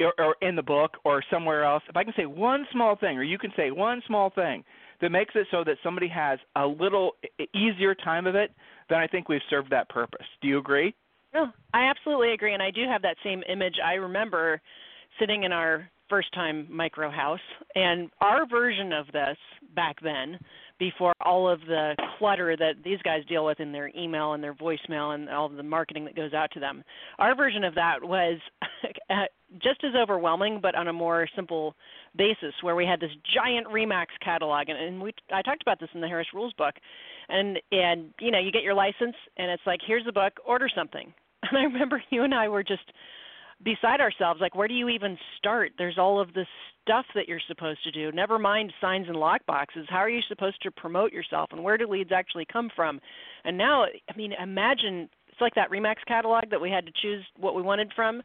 or, 0.00 0.12
or 0.18 0.36
in 0.42 0.56
the 0.56 0.62
book, 0.62 0.96
or 1.04 1.22
somewhere 1.30 1.64
else, 1.64 1.82
if 1.88 1.96
I 1.96 2.04
can 2.04 2.14
say 2.16 2.26
one 2.26 2.66
small 2.72 2.96
thing, 2.96 3.16
or 3.16 3.22
you 3.22 3.38
can 3.38 3.52
say 3.56 3.70
one 3.70 4.02
small 4.06 4.30
thing 4.30 4.64
that 5.00 5.10
makes 5.10 5.34
it 5.34 5.46
so 5.50 5.62
that 5.64 5.76
somebody 5.82 6.08
has 6.08 6.38
a 6.56 6.66
little 6.66 7.12
easier 7.54 7.94
time 7.94 8.26
of 8.26 8.34
it, 8.34 8.50
then 8.88 8.98
I 8.98 9.06
think 9.06 9.28
we've 9.28 9.40
served 9.50 9.70
that 9.70 9.88
purpose. 9.88 10.26
Do 10.40 10.48
you 10.48 10.58
agree? 10.58 10.94
No, 11.32 11.46
I 11.72 11.90
absolutely 11.90 12.32
agree, 12.32 12.54
and 12.54 12.62
I 12.62 12.70
do 12.70 12.82
have 12.88 13.02
that 13.02 13.16
same 13.24 13.42
image. 13.48 13.74
I 13.84 13.94
remember 13.94 14.60
sitting 15.18 15.44
in 15.44 15.52
our 15.52 15.88
first 16.08 16.32
time 16.32 16.66
micro 16.70 17.10
house, 17.10 17.40
and 17.74 18.10
our 18.20 18.46
version 18.46 18.92
of 18.92 19.06
this 19.06 19.36
back 19.74 19.96
then 20.02 20.38
before 20.78 21.12
all 21.20 21.48
of 21.48 21.60
the 21.60 21.94
clutter 22.18 22.56
that 22.56 22.74
these 22.84 22.98
guys 23.02 23.24
deal 23.28 23.44
with 23.44 23.60
in 23.60 23.72
their 23.72 23.90
email 23.96 24.32
and 24.32 24.42
their 24.42 24.54
voicemail 24.54 25.14
and 25.14 25.28
all 25.28 25.48
the 25.48 25.62
marketing 25.62 26.04
that 26.04 26.16
goes 26.16 26.34
out 26.34 26.50
to 26.52 26.60
them. 26.60 26.82
Our 27.18 27.34
version 27.34 27.64
of 27.64 27.74
that 27.76 28.02
was 28.02 28.38
uh, 29.10 29.24
just 29.62 29.84
as 29.84 29.94
overwhelming, 29.96 30.60
but 30.60 30.74
on 30.74 30.88
a 30.88 30.92
more 30.92 31.28
simple 31.36 31.74
basis, 32.16 32.54
where 32.62 32.74
we 32.74 32.86
had 32.86 33.00
this 33.00 33.10
giant 33.34 33.66
Remax 33.68 34.06
catalog, 34.22 34.68
and, 34.68 34.78
and 34.78 35.02
we 35.02 35.12
I 35.32 35.42
talked 35.42 35.62
about 35.62 35.80
this 35.80 35.90
in 35.94 36.00
the 36.00 36.08
Harris 36.08 36.28
Rules 36.34 36.52
book, 36.54 36.74
and 37.28 37.58
and 37.70 38.12
you 38.20 38.30
know 38.30 38.38
you 38.38 38.50
get 38.50 38.62
your 38.62 38.74
license, 38.74 39.16
and 39.36 39.50
it's 39.50 39.62
like 39.66 39.80
here's 39.86 40.04
the 40.04 40.12
book, 40.12 40.34
order 40.46 40.68
something, 40.74 41.12
and 41.42 41.58
I 41.58 41.62
remember 41.62 42.02
you 42.10 42.24
and 42.24 42.34
I 42.34 42.48
were 42.48 42.64
just 42.64 42.92
beside 43.62 44.00
ourselves 44.00 44.40
like 44.40 44.54
where 44.54 44.68
do 44.68 44.74
you 44.74 44.88
even 44.88 45.16
start? 45.38 45.72
There's 45.78 45.98
all 45.98 46.20
of 46.20 46.34
this 46.34 46.46
stuff 46.82 47.06
that 47.14 47.28
you're 47.28 47.40
supposed 47.46 47.82
to 47.84 47.90
do. 47.90 48.12
Never 48.12 48.38
mind 48.38 48.72
signs 48.80 49.06
and 49.08 49.16
lock 49.16 49.44
boxes. 49.46 49.86
How 49.88 49.98
are 49.98 50.10
you 50.10 50.20
supposed 50.28 50.62
to 50.62 50.70
promote 50.70 51.12
yourself 51.12 51.50
and 51.52 51.62
where 51.62 51.78
do 51.78 51.86
leads 51.86 52.12
actually 52.12 52.46
come 52.50 52.70
from? 52.74 53.00
And 53.44 53.56
now 53.56 53.84
i 53.84 54.16
mean 54.16 54.32
imagine 54.32 55.08
it's 55.28 55.40
like 55.40 55.54
that 55.54 55.70
remax 55.70 55.96
catalog 56.06 56.50
that 56.50 56.60
we 56.60 56.70
had 56.70 56.86
to 56.86 56.92
choose 57.02 57.24
what 57.38 57.54
we 57.54 57.62
wanted 57.62 57.92
from. 57.94 58.22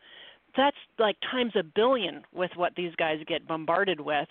That's 0.55 0.77
like 0.97 1.15
times 1.31 1.53
a 1.55 1.63
billion 1.63 2.23
with 2.33 2.51
what 2.55 2.73
these 2.75 2.93
guys 2.95 3.17
get 3.27 3.47
bombarded 3.47 3.99
with 3.99 4.27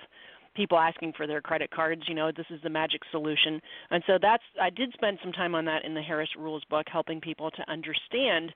people 0.58 0.78
asking 0.78 1.12
for 1.16 1.26
their 1.26 1.40
credit 1.40 1.70
cards. 1.70 2.02
You 2.08 2.14
know, 2.14 2.30
this 2.36 2.46
is 2.50 2.60
the 2.62 2.68
magic 2.68 3.00
solution. 3.10 3.60
And 3.90 4.02
so 4.06 4.18
that's 4.20 4.42
I 4.60 4.68
did 4.68 4.92
spend 4.92 5.18
some 5.22 5.32
time 5.32 5.54
on 5.54 5.64
that 5.66 5.84
in 5.84 5.94
the 5.94 6.02
Harris 6.02 6.28
Rules 6.36 6.64
book, 6.68 6.86
helping 6.90 7.20
people 7.20 7.50
to 7.52 7.70
understand 7.70 8.52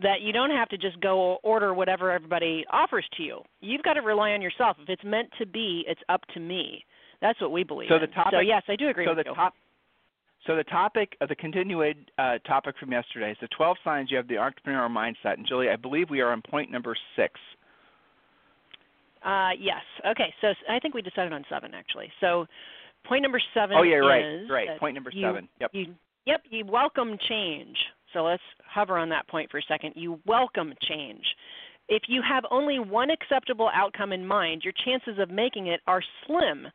that 0.00 0.20
you 0.20 0.32
don't 0.32 0.50
have 0.50 0.68
to 0.68 0.78
just 0.78 1.00
go 1.00 1.38
order 1.42 1.72
whatever 1.74 2.12
everybody 2.12 2.64
offers 2.70 3.06
to 3.16 3.22
you. 3.22 3.40
You've 3.60 3.82
got 3.82 3.94
to 3.94 4.02
rely 4.02 4.32
on 4.32 4.42
yourself. 4.42 4.76
If 4.82 4.88
it's 4.90 5.04
meant 5.04 5.30
to 5.38 5.46
be, 5.46 5.84
it's 5.88 6.02
up 6.10 6.20
to 6.34 6.40
me. 6.40 6.84
That's 7.22 7.40
what 7.40 7.50
we 7.50 7.64
believe. 7.64 7.88
So 7.88 7.98
the 7.98 8.12
topic. 8.12 8.34
So 8.34 8.40
yes, 8.40 8.62
I 8.68 8.76
do 8.76 8.88
agree 8.88 9.06
so 9.06 9.14
with 9.14 9.24
the 9.24 9.30
you. 9.30 9.34
Top, 9.34 9.54
so 10.46 10.54
the 10.54 10.64
topic 10.64 11.16
of 11.20 11.28
the 11.28 11.34
continued 11.34 12.10
uh, 12.18 12.38
topic 12.46 12.76
from 12.78 12.92
yesterday 12.92 13.32
is 13.32 13.38
the 13.40 13.48
12 13.56 13.78
signs 13.82 14.10
you 14.10 14.18
have 14.18 14.28
the 14.28 14.34
entrepreneurial 14.34 14.90
mindset. 14.90 15.38
And 15.38 15.46
Julie, 15.46 15.70
I 15.70 15.76
believe 15.76 16.10
we 16.10 16.20
are 16.20 16.30
on 16.30 16.42
point 16.42 16.70
number 16.70 16.94
six. 17.16 17.40
Uh, 19.26 19.50
yes. 19.58 19.82
Okay. 20.08 20.32
So 20.40 20.54
I 20.70 20.78
think 20.78 20.94
we 20.94 21.02
decided 21.02 21.32
on 21.32 21.44
seven 21.50 21.74
actually. 21.74 22.10
So 22.20 22.46
point 23.06 23.22
number 23.22 23.40
seven. 23.54 23.76
Oh 23.78 23.82
yeah, 23.82 23.96
right, 23.96 24.46
right. 24.48 24.78
Point 24.78 24.94
number 24.94 25.10
you, 25.12 25.26
seven. 25.26 25.48
Yep. 25.60 25.70
You, 25.74 25.94
yep. 26.26 26.42
You 26.48 26.64
welcome 26.64 27.18
change. 27.28 27.76
So 28.12 28.22
let's 28.22 28.42
hover 28.64 28.96
on 28.96 29.08
that 29.10 29.26
point 29.28 29.50
for 29.50 29.58
a 29.58 29.62
second. 29.68 29.92
You 29.96 30.20
welcome 30.26 30.72
change. 30.88 31.24
If 31.88 32.02
you 32.08 32.20
have 32.28 32.44
only 32.50 32.78
one 32.78 33.10
acceptable 33.10 33.70
outcome 33.72 34.12
in 34.12 34.26
mind, 34.26 34.62
your 34.64 34.74
chances 34.84 35.18
of 35.20 35.30
making 35.30 35.68
it 35.68 35.80
are 35.86 36.02
slim, 36.26 36.66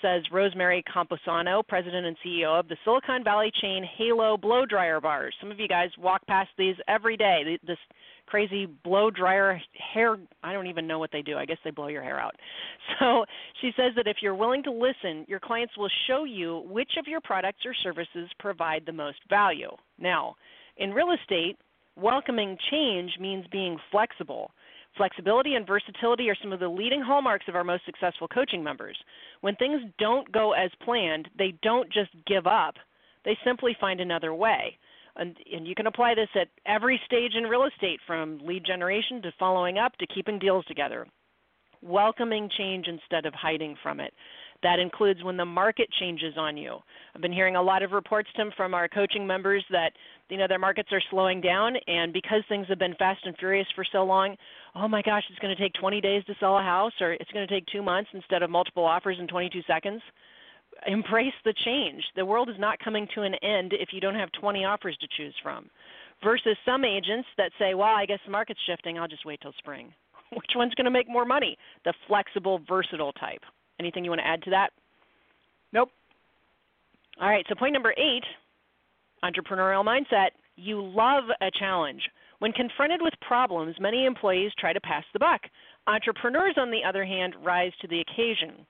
says 0.00 0.22
Rosemary 0.30 0.84
Camposano, 0.94 1.66
president 1.66 2.06
and 2.06 2.16
CEO 2.24 2.58
of 2.58 2.68
the 2.68 2.76
Silicon 2.84 3.24
Valley 3.24 3.50
chain 3.60 3.84
Halo 3.96 4.36
Blow 4.36 4.64
Dryer 4.64 5.00
Bars. 5.00 5.34
Some 5.40 5.50
of 5.50 5.58
you 5.58 5.68
guys 5.68 5.90
walk 5.98 6.24
past 6.26 6.50
these 6.56 6.76
every 6.88 7.16
day. 7.16 7.58
This 7.66 7.78
crazy 8.26 8.66
blow 8.84 9.10
dryer 9.10 9.60
hair 9.92 10.16
I 10.44 10.52
don't 10.52 10.68
even 10.68 10.86
know 10.86 11.00
what 11.00 11.10
they 11.12 11.20
do. 11.20 11.36
I 11.36 11.44
guess 11.44 11.58
they 11.64 11.72
blow 11.72 11.88
your 11.88 12.02
hair 12.02 12.20
out. 12.20 12.34
So 12.98 13.24
she 13.60 13.70
says 13.76 13.92
that 13.96 14.06
if 14.06 14.16
you're 14.20 14.34
willing 14.34 14.62
to 14.64 14.70
listen, 14.70 15.24
your 15.28 15.40
clients 15.40 15.76
will 15.76 15.88
show 16.06 16.24
you 16.24 16.64
which 16.68 16.92
of 16.98 17.06
your 17.06 17.20
products 17.20 17.64
or 17.64 17.72
services 17.82 18.28
provide 18.38 18.84
the 18.84 18.92
most 18.92 19.18
value. 19.28 19.70
Now, 19.98 20.34
in 20.76 20.92
real 20.92 21.12
estate, 21.12 21.56
welcoming 21.96 22.58
change 22.70 23.12
means 23.20 23.46
being 23.50 23.78
flexible. 23.90 24.50
Flexibility 24.96 25.54
and 25.54 25.66
versatility 25.66 26.28
are 26.28 26.36
some 26.42 26.52
of 26.52 26.60
the 26.60 26.68
leading 26.68 27.00
hallmarks 27.00 27.46
of 27.48 27.54
our 27.54 27.64
most 27.64 27.84
successful 27.86 28.28
coaching 28.28 28.62
members. 28.62 28.98
When 29.40 29.56
things 29.56 29.80
don't 29.98 30.30
go 30.32 30.52
as 30.52 30.70
planned, 30.82 31.28
they 31.38 31.54
don't 31.62 31.90
just 31.92 32.10
give 32.26 32.46
up, 32.46 32.74
they 33.24 33.38
simply 33.44 33.76
find 33.80 34.00
another 34.00 34.34
way. 34.34 34.76
And, 35.16 35.36
and 35.52 35.66
you 35.66 35.74
can 35.74 35.86
apply 35.86 36.14
this 36.14 36.28
at 36.34 36.48
every 36.66 37.00
stage 37.04 37.32
in 37.34 37.44
real 37.44 37.64
estate 37.64 38.00
from 38.06 38.40
lead 38.44 38.64
generation 38.64 39.20
to 39.22 39.32
following 39.38 39.78
up 39.78 39.96
to 39.98 40.06
keeping 40.06 40.38
deals 40.38 40.64
together. 40.66 41.06
Welcoming 41.82 42.48
change 42.56 42.86
instead 42.86 43.26
of 43.26 43.34
hiding 43.34 43.76
from 43.82 44.00
it 44.00 44.12
that 44.62 44.78
includes 44.78 45.22
when 45.22 45.36
the 45.36 45.44
market 45.44 45.88
changes 45.98 46.34
on 46.36 46.56
you 46.56 46.78
i've 47.14 47.22
been 47.22 47.32
hearing 47.32 47.56
a 47.56 47.62
lot 47.62 47.82
of 47.82 47.92
reports 47.92 48.28
tim 48.36 48.50
from 48.56 48.74
our 48.74 48.88
coaching 48.88 49.26
members 49.26 49.64
that 49.70 49.92
you 50.28 50.36
know 50.36 50.46
their 50.48 50.58
markets 50.58 50.88
are 50.92 51.02
slowing 51.10 51.40
down 51.40 51.74
and 51.86 52.12
because 52.12 52.42
things 52.48 52.66
have 52.68 52.78
been 52.78 52.94
fast 52.94 53.20
and 53.24 53.36
furious 53.38 53.66
for 53.74 53.84
so 53.92 54.04
long 54.04 54.36
oh 54.74 54.88
my 54.88 55.02
gosh 55.02 55.24
it's 55.30 55.38
going 55.38 55.54
to 55.54 55.62
take 55.62 55.72
20 55.74 56.00
days 56.00 56.24
to 56.24 56.34
sell 56.40 56.58
a 56.58 56.62
house 56.62 56.92
or 57.00 57.12
it's 57.12 57.30
going 57.32 57.46
to 57.46 57.52
take 57.52 57.66
2 57.72 57.82
months 57.82 58.10
instead 58.14 58.42
of 58.42 58.50
multiple 58.50 58.84
offers 58.84 59.16
in 59.18 59.26
22 59.26 59.60
seconds 59.66 60.02
embrace 60.86 61.34
the 61.44 61.54
change. 61.64 62.02
The 62.16 62.24
world 62.24 62.48
is 62.48 62.56
not 62.58 62.78
coming 62.78 63.06
to 63.14 63.22
an 63.22 63.34
end 63.42 63.72
if 63.72 63.90
you 63.92 64.00
don't 64.00 64.14
have 64.14 64.30
20 64.40 64.64
offers 64.64 64.96
to 65.00 65.08
choose 65.16 65.34
from. 65.42 65.68
Versus 66.22 66.56
some 66.64 66.84
agents 66.84 67.28
that 67.38 67.50
say, 67.58 67.74
well, 67.74 67.94
I 67.94 68.06
guess 68.06 68.18
the 68.24 68.32
market's 68.32 68.60
shifting, 68.66 68.98
I'll 68.98 69.08
just 69.08 69.24
wait 69.24 69.40
till 69.40 69.54
spring. 69.58 69.92
Which 70.32 70.52
one's 70.54 70.74
going 70.74 70.84
to 70.84 70.90
make 70.90 71.08
more 71.08 71.24
money? 71.24 71.56
The 71.84 71.94
flexible, 72.06 72.60
versatile 72.68 73.12
type. 73.12 73.42
Anything 73.80 74.04
you 74.04 74.10
want 74.10 74.20
to 74.20 74.26
add 74.26 74.42
to 74.42 74.50
that? 74.50 74.70
Nope. 75.72 75.88
All 77.18 77.28
right, 77.28 77.46
so 77.48 77.54
point 77.54 77.72
number 77.72 77.92
eight 77.92 78.24
entrepreneurial 79.24 79.84
mindset. 79.84 80.28
You 80.56 80.82
love 80.82 81.24
a 81.40 81.50
challenge. 81.58 82.02
When 82.40 82.52
confronted 82.52 83.00
with 83.02 83.14
problems, 83.26 83.76
many 83.80 84.04
employees 84.04 84.52
try 84.58 84.74
to 84.74 84.80
pass 84.82 85.04
the 85.14 85.18
buck. 85.18 85.40
Entrepreneurs, 85.86 86.56
on 86.58 86.70
the 86.70 86.84
other 86.86 87.06
hand, 87.06 87.34
rise 87.42 87.72
to 87.80 87.88
the 87.88 88.00
occasion. 88.00 88.66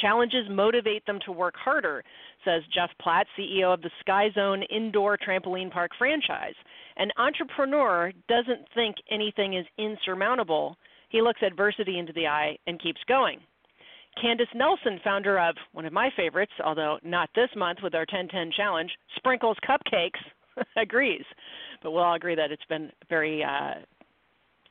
Challenges 0.00 0.46
motivate 0.48 1.04
them 1.06 1.18
to 1.26 1.32
work 1.32 1.54
harder, 1.56 2.04
says 2.44 2.62
Jeff 2.72 2.90
Platt, 3.00 3.26
CEO 3.36 3.74
of 3.74 3.82
the 3.82 3.90
Sky 4.00 4.30
Zone 4.32 4.62
Indoor 4.70 5.18
Trampoline 5.18 5.72
Park 5.72 5.90
franchise. 5.98 6.54
An 6.96 7.10
entrepreneur 7.16 8.12
doesn't 8.28 8.66
think 8.74 8.96
anything 9.10 9.54
is 9.54 9.66
insurmountable. 9.76 10.76
He 11.08 11.20
looks 11.20 11.42
adversity 11.42 11.98
into 11.98 12.12
the 12.12 12.28
eye 12.28 12.58
and 12.66 12.80
keeps 12.80 13.00
going. 13.08 13.40
Candace 14.20 14.48
Nelson, 14.54 15.00
founder 15.04 15.38
of 15.38 15.56
one 15.72 15.84
of 15.84 15.92
my 15.92 16.10
favorites, 16.16 16.52
although 16.64 16.98
not 17.04 17.28
this 17.34 17.50
month 17.54 17.80
with 17.82 17.94
our 17.94 18.06
1010 18.10 18.52
challenge, 18.56 18.90
Sprinkles 19.16 19.58
Cupcakes, 19.68 20.20
agrees. 20.76 21.24
But 21.82 21.92
we'll 21.92 22.02
all 22.02 22.14
agree 22.14 22.34
that 22.34 22.50
it's 22.50 22.64
been 22.68 22.84
a 22.84 23.06
very 23.08 23.44
uh, 23.44 23.74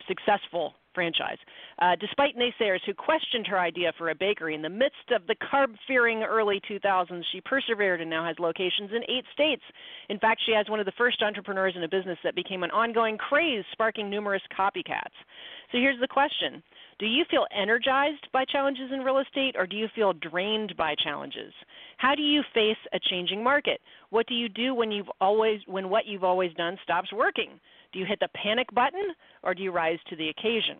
successful 0.08 0.74
franchise. 0.94 1.38
Uh, 1.80 1.96
despite 2.00 2.38
naysayers 2.38 2.80
who 2.86 2.94
questioned 2.94 3.46
her 3.46 3.60
idea 3.60 3.92
for 3.98 4.10
a 4.10 4.16
bakery 4.16 4.56
in 4.56 4.62
the 4.62 4.70
midst 4.70 5.12
of 5.14 5.28
the 5.28 5.36
carb 5.36 5.76
fearing 5.88 6.24
early 6.24 6.62
2000s, 6.70 7.22
she 7.32 7.42
persevered 7.42 8.00
and 8.00 8.10
now 8.10 8.26
has 8.26 8.38
locations 8.40 8.92
in 8.92 9.04
eight 9.10 9.26
states. 9.34 9.62
In 10.10 10.18
fact, 10.18 10.42
she 10.46 10.54
has 10.54 10.70
one 10.70 10.80
of 10.80 10.86
the 10.86 10.94
first 10.98 11.22
entrepreneurs 11.22 11.74
in 11.76 11.84
a 11.84 11.88
business 11.90 12.18
that 12.24 12.34
became 12.34 12.64
an 12.64 12.72
ongoing 12.72 13.18
craze, 13.18 13.66
sparking 13.74 14.10
numerous 14.10 14.42
copycats. 14.58 15.14
So 15.72 15.78
here's 15.78 16.00
the 16.00 16.08
question 16.08 16.64
Do 16.98 17.08
you 17.08 17.26
feel 17.30 17.46
energized 17.54 18.28
by 18.32 18.46
challenges 18.46 18.90
in 18.94 19.00
real 19.02 19.18
estate 19.20 19.56
or 19.58 19.68
do 19.68 19.76
you 19.76 19.88
feel 19.94 20.14
drained 20.14 20.76
by 20.78 20.96
challenges? 21.04 21.54
How 21.98 22.16
do 22.16 22.22
you 22.22 22.42
face 22.54 22.78
a 22.94 23.00
changing 23.10 23.44
market? 23.44 23.82
What 24.12 24.28
do 24.28 24.34
you 24.34 24.48
do 24.48 24.74
when 24.74 24.92
you've 24.92 25.10
always 25.20 25.60
when 25.68 25.90
what 25.90 26.06
you've 26.06 26.24
always 26.24 26.54
done 26.54 26.78
stops 26.84 27.12
working? 27.12 27.60
Do 27.92 28.00
you 28.00 28.06
hit 28.06 28.20
the 28.22 28.30
panic 28.42 28.68
button 28.74 29.14
or 29.44 29.54
do 29.54 29.62
you 29.62 29.72
rise 29.72 30.00
to 30.10 30.16
the 30.16 30.30
occasion? 30.30 30.78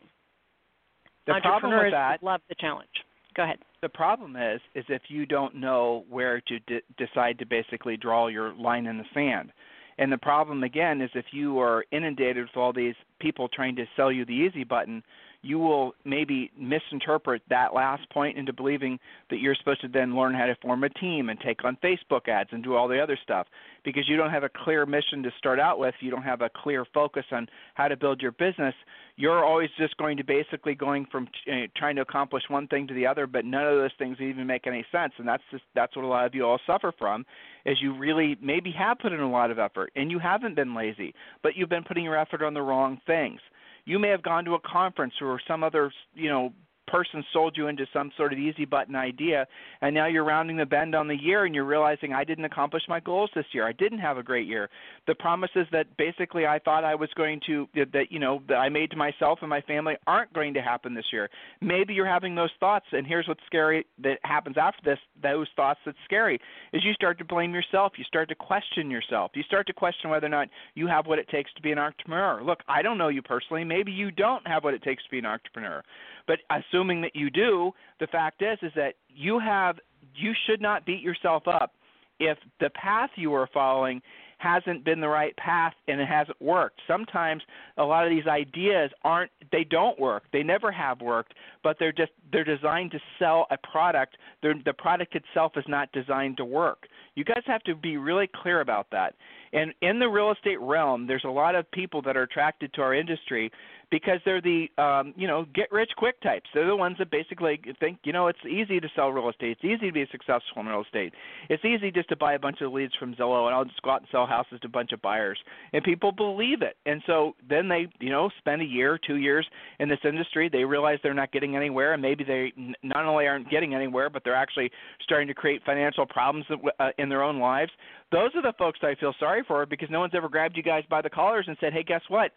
The 1.28 1.34
problem 1.41 1.71
with 1.73 1.86
Entrepreneurs 1.86 1.91
that, 1.91 2.23
love 2.23 2.41
the 2.47 2.56
challenge. 2.60 2.88
Go 3.36 3.43
ahead. 3.43 3.58
the 3.82 3.89
problem 3.89 4.38
is, 4.38 4.62
is 4.73 4.86
if 4.88 5.01
you 5.10 5.25
don't 5.25 5.56
know 5.56 6.06
where 6.10 6.39
to 6.41 6.60
decide 6.97 7.38
to 7.39 7.45
basically 7.45 7.97
draw 7.97 8.28
your 8.28 8.54
line 8.56 8.86
in 8.86 8.97
the 8.97 9.04
sand. 9.13 9.51
And 9.97 10.12
the 10.12 10.17
problem 10.17 10.63
again 10.63 11.01
is 11.01 11.10
if 11.13 11.25
you 11.32 11.60
are 11.60 11.84
inundated 11.91 12.43
with 12.43 12.56
all 12.56 12.73
these 12.73 12.95
people 13.25 13.47
trying 13.47 13.75
to 13.75 13.85
sell 13.95 14.11
you 14.11 14.23
the 14.23 14.33
easy 14.33 14.63
button, 14.63 15.01
you 15.41 15.57
will 15.57 15.93
maybe 16.05 16.51
misinterpret 16.57 17.41
that 17.49 17.73
last 17.73 18.07
point 18.11 18.38
into 18.38 18.53
believing 18.53 18.99
that 19.31 19.38
you're 19.38 19.55
supposed 19.55 19.81
to 19.81 19.88
then 19.88 20.15
learn 20.15 20.35
how 20.35 20.45
to 20.45 20.55
form 20.61 20.83
a 20.83 20.89
team 20.89 21.29
and 21.29 21.39
take 21.39 21.65
on 21.65 21.75
Facebook 21.83 22.27
ads 22.27 22.49
and 22.51 22.63
do 22.63 22.75
all 22.75 22.88
the 22.88 23.01
other 23.01 23.17
stuff. 23.23 23.47
Because 23.83 24.07
you 24.07 24.15
don't 24.15 24.31
have 24.31 24.43
a 24.43 24.49
clear 24.49 24.85
mission 24.85 25.23
to 25.23 25.31
start 25.38 25.59
out 25.59 25.79
with, 25.79 25.93
you 26.01 26.11
don't 26.11 26.23
have 26.23 26.41
a 26.41 26.49
clear 26.63 26.85
focus 26.93 27.25
on 27.31 27.47
how 27.73 27.88
to 27.88 27.97
build 27.97 28.21
your 28.21 28.31
business, 28.31 28.73
you're 29.17 29.45
always 29.45 29.69
just 29.77 29.95
going 29.97 30.17
to 30.17 30.23
basically 30.23 30.75
going 30.75 31.05
from 31.11 31.27
uh, 31.47 31.67
trying 31.77 31.95
to 31.95 32.01
accomplish 32.01 32.43
one 32.49 32.67
thing 32.67 32.88
to 32.88 32.93
the 32.93 33.07
other, 33.07 33.27
but 33.27 33.45
none 33.45 33.65
of 33.65 33.77
those 33.77 33.91
things 33.97 34.17
even 34.19 34.45
make 34.45 34.67
any 34.67 34.85
sense, 34.91 35.13
and 35.17 35.27
that's 35.27 35.43
just 35.51 35.63
that's 35.73 35.95
what 35.95 36.03
a 36.03 36.07
lot 36.07 36.25
of 36.25 36.35
you 36.35 36.45
all 36.45 36.59
suffer 36.67 36.91
from, 36.97 37.25
is 37.65 37.77
you 37.81 37.97
really 37.97 38.38
maybe 38.41 38.71
have 38.71 38.99
put 38.99 39.13
in 39.13 39.21
a 39.21 39.29
lot 39.29 39.51
of 39.51 39.59
effort 39.59 39.91
and 39.95 40.11
you 40.11 40.19
haven't 40.19 40.55
been 40.55 40.75
lazy, 40.75 41.13
but 41.43 41.55
you've 41.55 41.69
been 41.69 41.83
putting 41.83 42.03
your 42.03 42.17
effort 42.17 42.41
on 42.41 42.53
the 42.53 42.61
wrong 42.61 42.99
things. 43.15 43.39
You 43.86 43.99
may 43.99 44.10
have 44.10 44.23
gone 44.23 44.45
to 44.45 44.56
a 44.56 44.60
conference 44.60 45.13
or 45.21 45.39
some 45.47 45.63
other 45.63 45.91
you 46.13 46.30
know 46.30 46.54
person 46.87 47.23
sold 47.33 47.55
you 47.57 47.67
into 47.67 47.85
some 47.93 48.11
sort 48.17 48.33
of 48.33 48.39
easy 48.39 48.65
button 48.65 48.95
idea 48.95 49.47
and 49.81 49.93
now 49.93 50.07
you're 50.07 50.23
rounding 50.23 50.57
the 50.57 50.65
bend 50.65 50.95
on 50.95 51.07
the 51.07 51.15
year 51.15 51.45
and 51.45 51.55
you're 51.55 51.65
realizing 51.65 52.13
I 52.13 52.23
didn't 52.23 52.45
accomplish 52.45 52.83
my 52.87 52.99
goals 52.99 53.29
this 53.35 53.45
year. 53.51 53.67
I 53.67 53.71
didn't 53.71 53.99
have 53.99 54.17
a 54.17 54.23
great 54.23 54.47
year. 54.47 54.69
The 55.07 55.15
promises 55.15 55.67
that 55.71 55.85
basically 55.97 56.45
I 56.45 56.59
thought 56.59 56.83
I 56.83 56.95
was 56.95 57.09
going 57.15 57.41
to 57.47 57.67
that 57.75 58.11
you 58.11 58.19
know 58.19 58.41
that 58.47 58.55
I 58.55 58.69
made 58.69 58.91
to 58.91 58.97
myself 58.97 59.39
and 59.41 59.49
my 59.49 59.61
family 59.61 59.95
aren't 60.07 60.33
going 60.33 60.53
to 60.53 60.61
happen 60.61 60.93
this 60.93 61.05
year. 61.11 61.29
Maybe 61.61 61.93
you're 61.93 62.05
having 62.05 62.35
those 62.35 62.51
thoughts 62.59 62.85
and 62.91 63.05
here's 63.05 63.27
what's 63.27 63.41
scary 63.45 63.85
that 64.03 64.19
happens 64.23 64.57
after 64.57 64.81
this 64.83 64.99
those 65.21 65.47
thoughts 65.55 65.79
that's 65.85 65.97
scary 66.05 66.39
is 66.73 66.83
you 66.83 66.93
start 66.93 67.17
to 67.19 67.25
blame 67.25 67.53
yourself. 67.53 67.93
You 67.97 68.03
start 68.05 68.29
to 68.29 68.35
question 68.35 68.89
yourself. 68.89 69.31
You 69.33 69.43
start 69.43 69.67
to 69.67 69.73
question 69.73 70.09
whether 70.09 70.25
or 70.25 70.29
not 70.29 70.49
you 70.75 70.87
have 70.87 71.07
what 71.07 71.19
it 71.19 71.27
takes 71.29 71.53
to 71.53 71.61
be 71.61 71.71
an 71.71 71.79
entrepreneur. 71.79 72.43
Look, 72.43 72.59
I 72.67 72.81
don't 72.81 72.97
know 72.97 73.07
you 73.07 73.21
personally. 73.21 73.63
Maybe 73.63 73.91
you 73.91 74.11
don't 74.11 74.45
have 74.47 74.63
what 74.63 74.73
it 74.73 74.83
takes 74.83 75.03
to 75.03 75.09
be 75.09 75.19
an 75.19 75.25
entrepreneur. 75.25 75.83
But 76.27 76.39
uh, 76.49 76.59
assuming 76.75 77.01
that 77.01 77.15
you 77.15 77.29
do, 77.29 77.71
the 77.99 78.07
fact 78.07 78.41
is 78.41 78.57
is 78.61 78.71
that 78.75 78.95
you 79.09 79.39
have 79.39 79.77
you 80.15 80.33
should 80.45 80.61
not 80.61 80.85
beat 80.85 81.01
yourself 81.01 81.47
up 81.47 81.73
if 82.19 82.38
the 82.59 82.69
path 82.69 83.09
you 83.15 83.33
are 83.33 83.49
following 83.53 84.01
hasn't 84.38 84.83
been 84.83 84.99
the 84.99 85.07
right 85.07 85.35
path 85.38 85.73
and 85.88 85.99
it 85.99 86.07
hasn't 86.07 86.39
worked. 86.41 86.79
Sometimes 86.88 87.41
a 87.77 87.83
lot 87.83 88.03
of 88.03 88.09
these 88.09 88.27
ideas 88.27 88.91
aren't 89.03 89.31
they 89.51 89.63
don't 89.63 89.99
work. 89.99 90.23
They 90.31 90.43
never 90.43 90.71
have 90.71 91.01
worked, 91.01 91.33
but 91.63 91.77
they're 91.79 91.93
just 91.93 92.11
they're 92.31 92.43
designed 92.43 92.91
to 92.91 92.99
sell 93.17 93.47
a 93.49 93.57
product. 93.57 94.17
They're, 94.41 94.55
the 94.65 94.73
product 94.73 95.15
itself 95.15 95.53
is 95.55 95.65
not 95.67 95.91
designed 95.93 96.38
to 96.38 96.45
work. 96.45 96.88
You 97.15 97.23
guys 97.23 97.43
have 97.47 97.63
to 97.63 97.75
be 97.75 97.97
really 97.97 98.29
clear 98.41 98.61
about 98.61 98.88
that. 98.91 99.15
And 99.55 99.73
in 99.81 99.99
the 99.99 100.07
real 100.07 100.31
estate 100.31 100.59
realm, 100.59 101.07
there's 101.07 101.23
a 101.23 101.29
lot 101.29 101.55
of 101.55 101.69
people 101.71 102.01
that 102.01 102.17
are 102.17 102.23
attracted 102.23 102.73
to 102.73 102.81
our 102.81 102.93
industry 102.93 103.49
because 103.89 104.19
they're 104.25 104.41
the 104.41 104.67
um, 104.77 105.13
you 105.15 105.27
know 105.27 105.45
get 105.53 105.71
rich 105.71 105.91
quick 105.95 106.19
types. 106.21 106.49
They're 106.53 106.67
the 106.67 106.75
ones 106.75 106.97
that 106.99 107.09
basically 107.09 107.61
think 107.79 107.99
you 108.03 108.11
know 108.11 108.27
it's 108.27 108.39
easy 108.45 108.81
to 108.81 108.87
sell 108.95 109.09
real 109.09 109.29
estate. 109.29 109.51
It's 109.51 109.63
easy 109.63 109.87
to 109.87 109.93
be 109.93 110.05
successful 110.11 110.61
in 110.61 110.65
real 110.65 110.81
estate. 110.81 111.13
It's 111.49 111.63
easy 111.63 111.89
just 111.89 112.09
to 112.09 112.17
buy 112.17 112.33
a 112.33 112.39
bunch 112.39 112.59
of 112.59 112.73
leads 112.73 112.93
from 112.95 113.15
Zillow 113.15 113.45
and 113.45 113.55
I'll 113.55 113.63
just 113.63 113.81
go 113.81 113.91
out 113.91 114.01
and 114.01 114.09
sell 114.11 114.25
houses 114.25 114.59
to 114.61 114.67
a 114.67 114.69
bunch 114.69 114.91
of 114.91 115.01
buyers. 115.01 115.39
And 115.71 115.83
people 115.83 116.11
believe 116.11 116.61
it. 116.61 116.75
And 116.85 117.01
so 117.07 117.35
then 117.47 117.69
they 117.69 117.87
you 117.99 118.09
know 118.09 118.29
spend 118.39 118.61
a 118.61 118.65
year, 118.65 118.99
two 119.07 119.15
years 119.15 119.47
in 119.79 119.87
this 119.87 119.99
industry. 120.03 120.49
They 120.49 120.65
realize 120.65 120.99
they're 121.01 121.13
not 121.13 121.31
getting 121.31 121.55
anywhere, 121.55 121.93
and 121.93 122.01
maybe 122.01 122.25
they 122.25 122.51
not 122.83 123.05
only 123.05 123.27
aren't 123.27 123.49
getting 123.49 123.73
anywhere, 123.73 124.09
but 124.09 124.23
they're 124.25 124.35
actually 124.35 124.69
starting 125.03 125.29
to 125.29 125.33
create 125.33 125.61
financial 125.65 126.05
problems 126.05 126.45
uh, 126.79 126.89
in 126.97 127.07
their 127.07 127.23
own 127.23 127.39
lives. 127.39 127.71
Those 128.11 128.31
are 128.35 128.41
the 128.41 128.53
folks 128.57 128.79
that 128.81 128.89
I 128.89 128.95
feel 128.95 129.13
sorry 129.19 129.43
for 129.47 129.65
because 129.65 129.89
no 129.89 129.99
one's 129.99 130.13
ever 130.15 130.29
grabbed 130.29 130.58
you 130.58 130.63
guys 130.63 130.84
by 130.89 131.01
the 131.01 131.10
collars 131.10 131.45
and 131.47 131.58
said, 131.60 131.73
"Hey, 131.73 131.84
guess 131.84 132.01
what? 132.08 132.31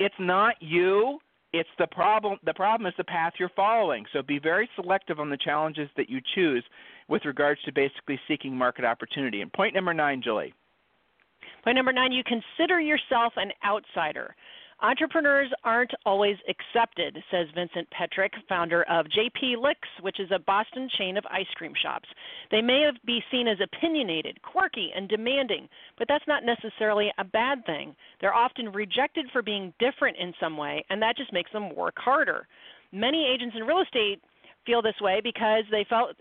it's 0.00 0.14
not 0.18 0.54
you. 0.60 1.20
It's 1.52 1.68
the 1.78 1.86
problem. 1.86 2.38
The 2.44 2.54
problem 2.54 2.86
is 2.86 2.94
the 2.96 3.04
path 3.04 3.34
you're 3.38 3.50
following. 3.54 4.04
So 4.12 4.22
be 4.22 4.38
very 4.38 4.68
selective 4.74 5.20
on 5.20 5.30
the 5.30 5.36
challenges 5.36 5.88
that 5.96 6.08
you 6.08 6.20
choose 6.34 6.64
with 7.08 7.24
regards 7.24 7.60
to 7.64 7.72
basically 7.72 8.18
seeking 8.26 8.56
market 8.56 8.84
opportunity. 8.84 9.42
And 9.42 9.52
point 9.52 9.74
number 9.74 9.92
9 9.92 10.22
Julie. 10.22 10.54
Point 11.62 11.76
number 11.76 11.92
9 11.92 12.12
you 12.12 12.22
consider 12.24 12.80
yourself 12.80 13.34
an 13.36 13.52
outsider 13.64 14.34
Entrepreneurs 14.82 15.50
aren't 15.62 15.92
always 16.06 16.36
accepted, 16.48 17.22
says 17.30 17.48
Vincent 17.54 17.86
Petryk, 17.90 18.30
founder 18.48 18.82
of 18.84 19.04
JP 19.06 19.60
Licks, 19.60 19.88
which 20.00 20.18
is 20.18 20.30
a 20.30 20.38
Boston 20.38 20.88
chain 20.96 21.18
of 21.18 21.26
ice 21.26 21.50
cream 21.54 21.74
shops. 21.82 22.08
They 22.50 22.62
may 22.62 22.90
be 23.04 23.22
seen 23.30 23.46
as 23.46 23.58
opinionated, 23.60 24.40
quirky, 24.40 24.90
and 24.96 25.06
demanding, 25.06 25.68
but 25.98 26.08
that's 26.08 26.26
not 26.26 26.44
necessarily 26.44 27.12
a 27.18 27.24
bad 27.24 27.66
thing. 27.66 27.94
They're 28.22 28.34
often 28.34 28.72
rejected 28.72 29.26
for 29.32 29.42
being 29.42 29.74
different 29.78 30.16
in 30.16 30.32
some 30.40 30.56
way, 30.56 30.82
and 30.88 31.02
that 31.02 31.16
just 31.18 31.32
makes 31.32 31.52
them 31.52 31.74
work 31.76 31.96
harder. 31.98 32.46
Many 32.90 33.26
agents 33.26 33.56
in 33.56 33.66
real 33.66 33.82
estate 33.82 34.22
feel 34.64 34.80
this 34.80 35.00
way 35.00 35.20
because 35.22 35.64
they 35.70 35.84
felt 35.88 36.16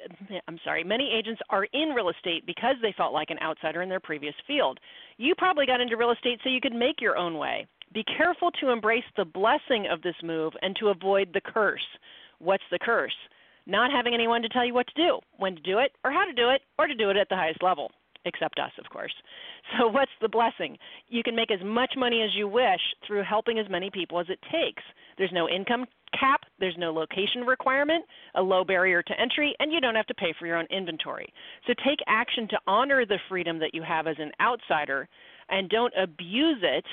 I'm 0.48 0.60
sorry, 0.65 0.84
many 0.84 1.12
agents 1.17 1.41
are 1.50 1.65
in 1.72 1.89
real 1.89 2.10
estate 2.10 2.45
because 2.45 2.76
they 2.82 2.93
felt 2.98 3.13
like 3.13 3.30
an 3.30 3.39
outsider 3.41 3.82
in 3.82 3.89
their 3.89 4.00
previous 4.00 4.36
field. 4.45 4.80
You 5.17 5.34
probably 5.38 5.65
got 5.65 5.82
into 5.82 5.98
real 5.98 6.12
estate 6.12 6.39
so 6.43 6.50
you 6.50 6.62
could 6.62 6.74
make 6.74 7.00
your 7.00 7.17
own 7.17 7.38
way. 7.38 7.65
Be 7.93 8.04
careful 8.04 8.52
to 8.60 8.69
embrace 8.69 9.04
the 9.17 9.25
blessing 9.25 9.88
of 9.91 10.02
this 10.02 10.15
move 10.23 10.54
and 10.62 10.75
to 10.78 10.89
avoid 10.89 11.30
the 11.34 11.41
curse. 11.41 11.86
What's 12.39 12.63
the 12.71 12.80
curse? 12.80 13.15
Not 13.65 13.91
having 13.91 14.13
anyone 14.13 14.41
to 14.41 14.49
tell 14.49 14.65
you 14.65 14.73
what 14.73 14.88
to 14.88 14.93
do, 15.02 15.19
when 15.38 15.56
to 15.56 15.62
do 15.62 15.80
it, 15.80 15.91
or 16.04 16.12
how 16.12 16.25
to 16.25 16.34
do 16.34 16.49
it, 16.49 16.62
or 16.78 16.88
to 16.88 16.95
do 16.95 17.10
it 17.10 17.17
at 17.17 17.30
the 17.30 17.36
highest 17.36 17.62
level 17.62 17.91
except 18.25 18.60
us, 18.60 18.71
of 18.78 18.89
course. 18.89 19.13
So, 19.78 19.88
what's 19.88 20.12
the 20.19 20.30
blessing? 20.30 20.80
You 21.10 21.21
can 21.21 21.36
make 21.36 21.52
as 21.52 21.60
much 21.63 21.93
money 21.95 22.23
as 22.23 22.32
you 22.36 22.47
wish 22.47 22.80
through 23.06 23.21
helping 23.21 23.60
as 23.60 23.69
many 23.69 23.91
people 23.91 24.19
as 24.19 24.25
it 24.28 24.39
takes. 24.52 24.82
There's 25.17 25.32
no 25.32 25.47
income 25.47 25.86
cap, 26.19 26.41
there's 26.60 26.75
no 26.75 26.91
location 26.91 27.41
requirement, 27.41 28.04
a 28.34 28.41
low 28.41 28.63
barrier 28.63 29.04
to 29.04 29.19
entry, 29.19 29.54
and 29.60 29.71
you 29.71 29.80
don't 29.80 29.93
have 29.93 30.08
to 30.08 30.15
pay 30.15 30.34
for 30.39 30.47
your 30.47 30.58
own 30.58 30.65
inventory. 30.71 31.32
So, 31.67 31.73
take 31.86 31.99
action 32.08 32.47
to 32.47 32.58
honor 32.65 33.06
the 33.06 33.19
freedom 33.30 33.60
that 33.60 33.75
you 33.75 33.84
have 33.84 34.08
as 34.08 34.15
an 34.17 34.32
outsider 34.41 35.08
and 35.49 35.69
don't 35.69 35.93
abuse 35.95 36.63
it 36.63 36.86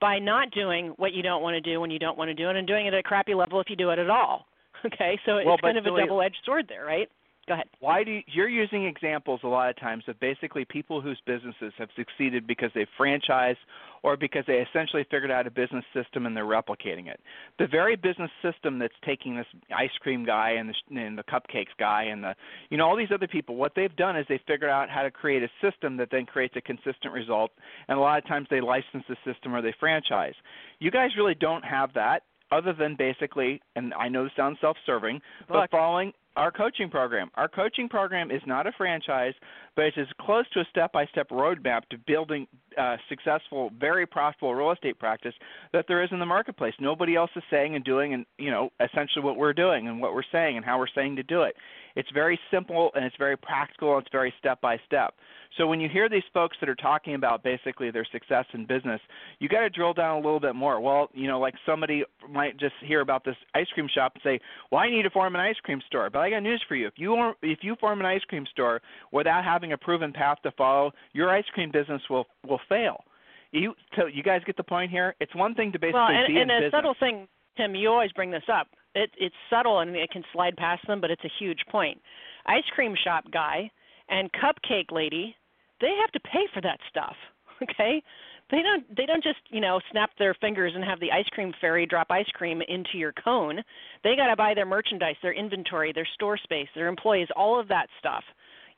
by 0.00 0.18
not 0.18 0.50
doing 0.50 0.92
what 0.96 1.12
you 1.12 1.22
don't 1.22 1.42
want 1.42 1.54
to 1.54 1.60
do 1.60 1.80
when 1.80 1.90
you 1.90 1.98
don't 1.98 2.18
want 2.18 2.28
to 2.28 2.34
do 2.34 2.48
it 2.50 2.56
and 2.56 2.66
doing 2.66 2.86
it 2.86 2.94
at 2.94 3.00
a 3.00 3.02
crappy 3.02 3.34
level 3.34 3.60
if 3.60 3.70
you 3.70 3.76
do 3.76 3.90
it 3.90 3.98
at 3.98 4.10
all. 4.10 4.46
Okay, 4.84 5.18
so 5.24 5.36
well, 5.36 5.54
it's 5.54 5.62
kind 5.62 5.78
of 5.78 5.86
a 5.86 6.00
double-edged 6.00 6.36
sword 6.44 6.66
there, 6.68 6.84
right? 6.84 7.08
Go 7.48 7.54
ahead. 7.54 7.66
Why 7.78 8.02
do 8.02 8.10
you, 8.10 8.22
you're 8.26 8.48
using 8.48 8.86
examples 8.86 9.40
a 9.44 9.46
lot 9.46 9.70
of 9.70 9.78
times 9.78 10.02
of 10.08 10.18
basically 10.18 10.64
people 10.64 11.00
whose 11.00 11.20
businesses 11.26 11.72
have 11.78 11.88
succeeded 11.94 12.44
because 12.44 12.70
they 12.74 12.86
franchised 12.98 13.56
or 14.02 14.16
because 14.16 14.42
they 14.48 14.54
essentially 14.68 15.06
figured 15.10 15.30
out 15.30 15.46
a 15.46 15.50
business 15.50 15.84
system 15.94 16.26
and 16.26 16.36
they're 16.36 16.44
replicating 16.44 17.06
it. 17.06 17.20
The 17.60 17.68
very 17.68 17.94
business 17.94 18.30
system 18.42 18.80
that's 18.80 18.94
taking 19.04 19.36
this 19.36 19.46
ice 19.76 19.92
cream 20.00 20.24
guy 20.24 20.56
and 20.58 20.70
the, 20.70 21.00
and 21.00 21.16
the 21.16 21.22
cupcakes 21.22 21.76
guy 21.78 22.04
and 22.04 22.24
the 22.24 22.34
you 22.70 22.78
know 22.78 22.88
all 22.88 22.96
these 22.96 23.12
other 23.14 23.28
people, 23.28 23.54
what 23.54 23.72
they've 23.76 23.94
done 23.94 24.16
is 24.16 24.26
they 24.28 24.40
figured 24.46 24.70
out 24.70 24.90
how 24.90 25.02
to 25.02 25.10
create 25.12 25.44
a 25.44 25.48
system 25.62 25.96
that 25.98 26.08
then 26.10 26.26
creates 26.26 26.54
a 26.56 26.60
consistent 26.60 27.12
result. 27.12 27.52
And 27.86 27.96
a 27.96 28.00
lot 28.00 28.18
of 28.18 28.26
times 28.26 28.48
they 28.50 28.60
license 28.60 29.04
the 29.08 29.16
system 29.24 29.54
or 29.54 29.62
they 29.62 29.74
franchise. 29.78 30.34
You 30.80 30.90
guys 30.90 31.10
really 31.16 31.36
don't 31.36 31.64
have 31.64 31.92
that 31.94 32.24
other 32.50 32.72
than 32.72 32.96
basically, 32.96 33.60
and 33.76 33.94
I 33.94 34.08
know 34.08 34.24
this 34.24 34.32
sounds 34.36 34.58
self-serving, 34.60 35.20
but 35.48 35.70
following 35.70 36.12
our 36.36 36.50
coaching 36.50 36.90
program. 36.90 37.30
Our 37.34 37.48
coaching 37.48 37.88
program 37.88 38.30
is 38.30 38.42
not 38.46 38.66
a 38.66 38.72
franchise, 38.72 39.34
but 39.74 39.86
it's 39.86 39.98
as 39.98 40.06
close 40.20 40.44
to 40.50 40.60
a 40.60 40.64
step-by-step 40.70 41.30
roadmap 41.30 41.82
to 41.90 41.98
building 42.06 42.46
uh, 42.76 42.96
successful, 43.08 43.70
very 43.78 44.06
profitable 44.06 44.54
real 44.54 44.72
estate 44.72 44.98
practice 44.98 45.34
that 45.72 45.86
there 45.88 46.02
is 46.02 46.10
in 46.12 46.18
the 46.18 46.26
marketplace. 46.26 46.74
Nobody 46.80 47.16
else 47.16 47.30
is 47.36 47.42
saying 47.50 47.74
and 47.74 47.84
doing, 47.84 48.14
and 48.14 48.26
you 48.38 48.50
know, 48.50 48.70
essentially 48.80 49.24
what 49.24 49.36
we're 49.36 49.52
doing 49.52 49.88
and 49.88 50.00
what 50.00 50.14
we're 50.14 50.22
saying 50.32 50.56
and 50.56 50.64
how 50.64 50.78
we're 50.78 50.86
saying 50.94 51.16
to 51.16 51.22
do 51.22 51.42
it. 51.42 51.54
It's 51.96 52.10
very 52.12 52.38
simple 52.50 52.90
and 52.94 53.04
it's 53.04 53.16
very 53.18 53.36
practical 53.36 53.96
and 53.96 54.02
it's 54.02 54.12
very 54.12 54.32
step 54.38 54.60
by 54.60 54.78
step. 54.86 55.14
So 55.56 55.66
when 55.66 55.80
you 55.80 55.88
hear 55.88 56.08
these 56.08 56.22
folks 56.34 56.56
that 56.60 56.68
are 56.68 56.74
talking 56.74 57.14
about 57.14 57.42
basically 57.42 57.90
their 57.90 58.06
success 58.12 58.44
in 58.52 58.66
business, 58.66 59.00
you 59.38 59.48
got 59.48 59.60
to 59.60 59.70
drill 59.70 59.94
down 59.94 60.16
a 60.16 60.20
little 60.20 60.40
bit 60.40 60.54
more. 60.54 60.80
Well, 60.80 61.08
you 61.14 61.26
know, 61.26 61.40
like 61.40 61.54
somebody 61.64 62.04
might 62.28 62.58
just 62.58 62.74
hear 62.84 63.00
about 63.00 63.24
this 63.24 63.36
ice 63.54 63.66
cream 63.72 63.88
shop 63.92 64.12
and 64.14 64.22
say, 64.22 64.40
"Well, 64.70 64.80
I 64.80 64.90
need 64.90 65.02
to 65.02 65.10
form 65.10 65.34
an 65.34 65.40
ice 65.40 65.56
cream 65.62 65.80
store." 65.86 66.10
But 66.10 66.18
I 66.20 66.30
got 66.30 66.42
news 66.42 66.62
for 66.68 66.74
you: 66.74 66.86
if 66.86 66.94
you 66.96 67.32
if 67.42 67.60
you 67.62 67.76
form 67.76 68.00
an 68.00 68.06
ice 68.06 68.22
cream 68.28 68.44
store 68.50 68.82
without 69.12 69.44
having 69.44 69.72
a 69.72 69.78
proven 69.78 70.12
path 70.12 70.38
to 70.42 70.50
follow, 70.52 70.92
your 71.12 71.30
ice 71.30 71.46
cream 71.54 71.70
business 71.70 72.02
will 72.10 72.26
will 72.46 72.60
fail. 72.68 73.04
You 73.52 73.74
so 73.96 74.06
you 74.06 74.22
guys 74.22 74.42
get 74.44 74.56
the 74.56 74.64
point 74.64 74.90
here. 74.90 75.14
It's 75.20 75.34
one 75.34 75.54
thing 75.54 75.72
to 75.72 75.78
basically 75.78 76.00
well, 76.00 76.08
and, 76.08 76.26
be 76.26 76.40
and 76.40 76.50
in 76.50 76.56
a 76.56 76.60
business. 76.60 76.72
subtle 76.78 76.94
thing, 76.98 77.28
Tim. 77.56 77.74
You 77.74 77.88
always 77.88 78.12
bring 78.12 78.30
this 78.30 78.44
up. 78.52 78.68
It, 78.94 79.10
it's 79.18 79.34
subtle 79.50 79.80
and 79.80 79.94
it 79.94 80.10
can 80.10 80.24
slide 80.32 80.56
past 80.56 80.86
them, 80.86 81.00
but 81.00 81.10
it's 81.10 81.24
a 81.24 81.32
huge 81.38 81.60
point. 81.70 82.00
Ice 82.46 82.64
cream 82.74 82.94
shop 83.04 83.24
guy 83.30 83.70
and 84.08 84.30
cupcake 84.32 84.90
lady 84.90 85.36
they 85.80 85.92
have 86.00 86.12
to 86.12 86.20
pay 86.20 86.46
for 86.52 86.60
that 86.62 86.78
stuff. 86.90 87.16
Okay? 87.62 88.02
They 88.50 88.60
don't 88.60 88.84
they 88.94 89.06
don't 89.06 89.24
just, 89.24 89.40
you 89.48 89.62
know, 89.62 89.80
snap 89.90 90.10
their 90.18 90.34
fingers 90.34 90.72
and 90.74 90.84
have 90.84 91.00
the 91.00 91.10
ice 91.10 91.24
cream 91.32 91.54
fairy 91.58 91.86
drop 91.86 92.08
ice 92.10 92.28
cream 92.34 92.60
into 92.68 92.98
your 92.98 93.14
cone. 93.24 93.62
They 94.04 94.14
got 94.14 94.26
to 94.26 94.36
buy 94.36 94.52
their 94.52 94.66
merchandise, 94.66 95.16
their 95.22 95.32
inventory, 95.32 95.90
their 95.90 96.06
store 96.12 96.36
space, 96.36 96.68
their 96.74 96.86
employees, 96.86 97.28
all 97.34 97.58
of 97.58 97.66
that 97.68 97.86
stuff. 97.98 98.22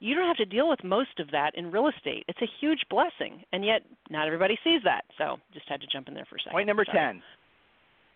You 0.00 0.14
don't 0.14 0.26
have 0.26 0.36
to 0.36 0.44
deal 0.44 0.68
with 0.68 0.84
most 0.84 1.18
of 1.18 1.30
that 1.32 1.52
in 1.56 1.70
real 1.70 1.88
estate. 1.88 2.24
It's 2.28 2.40
a 2.40 2.48
huge 2.60 2.80
blessing, 2.88 3.42
and 3.52 3.64
yet 3.64 3.82
not 4.10 4.26
everybody 4.26 4.58
sees 4.62 4.80
that. 4.84 5.04
So, 5.16 5.38
just 5.52 5.68
had 5.68 5.80
to 5.80 5.86
jump 5.92 6.08
in 6.08 6.14
there 6.14 6.26
for 6.28 6.36
a 6.36 6.38
second. 6.40 6.52
Point 6.52 6.66
number 6.68 6.84
Sorry. 6.84 7.14
10. 7.14 7.22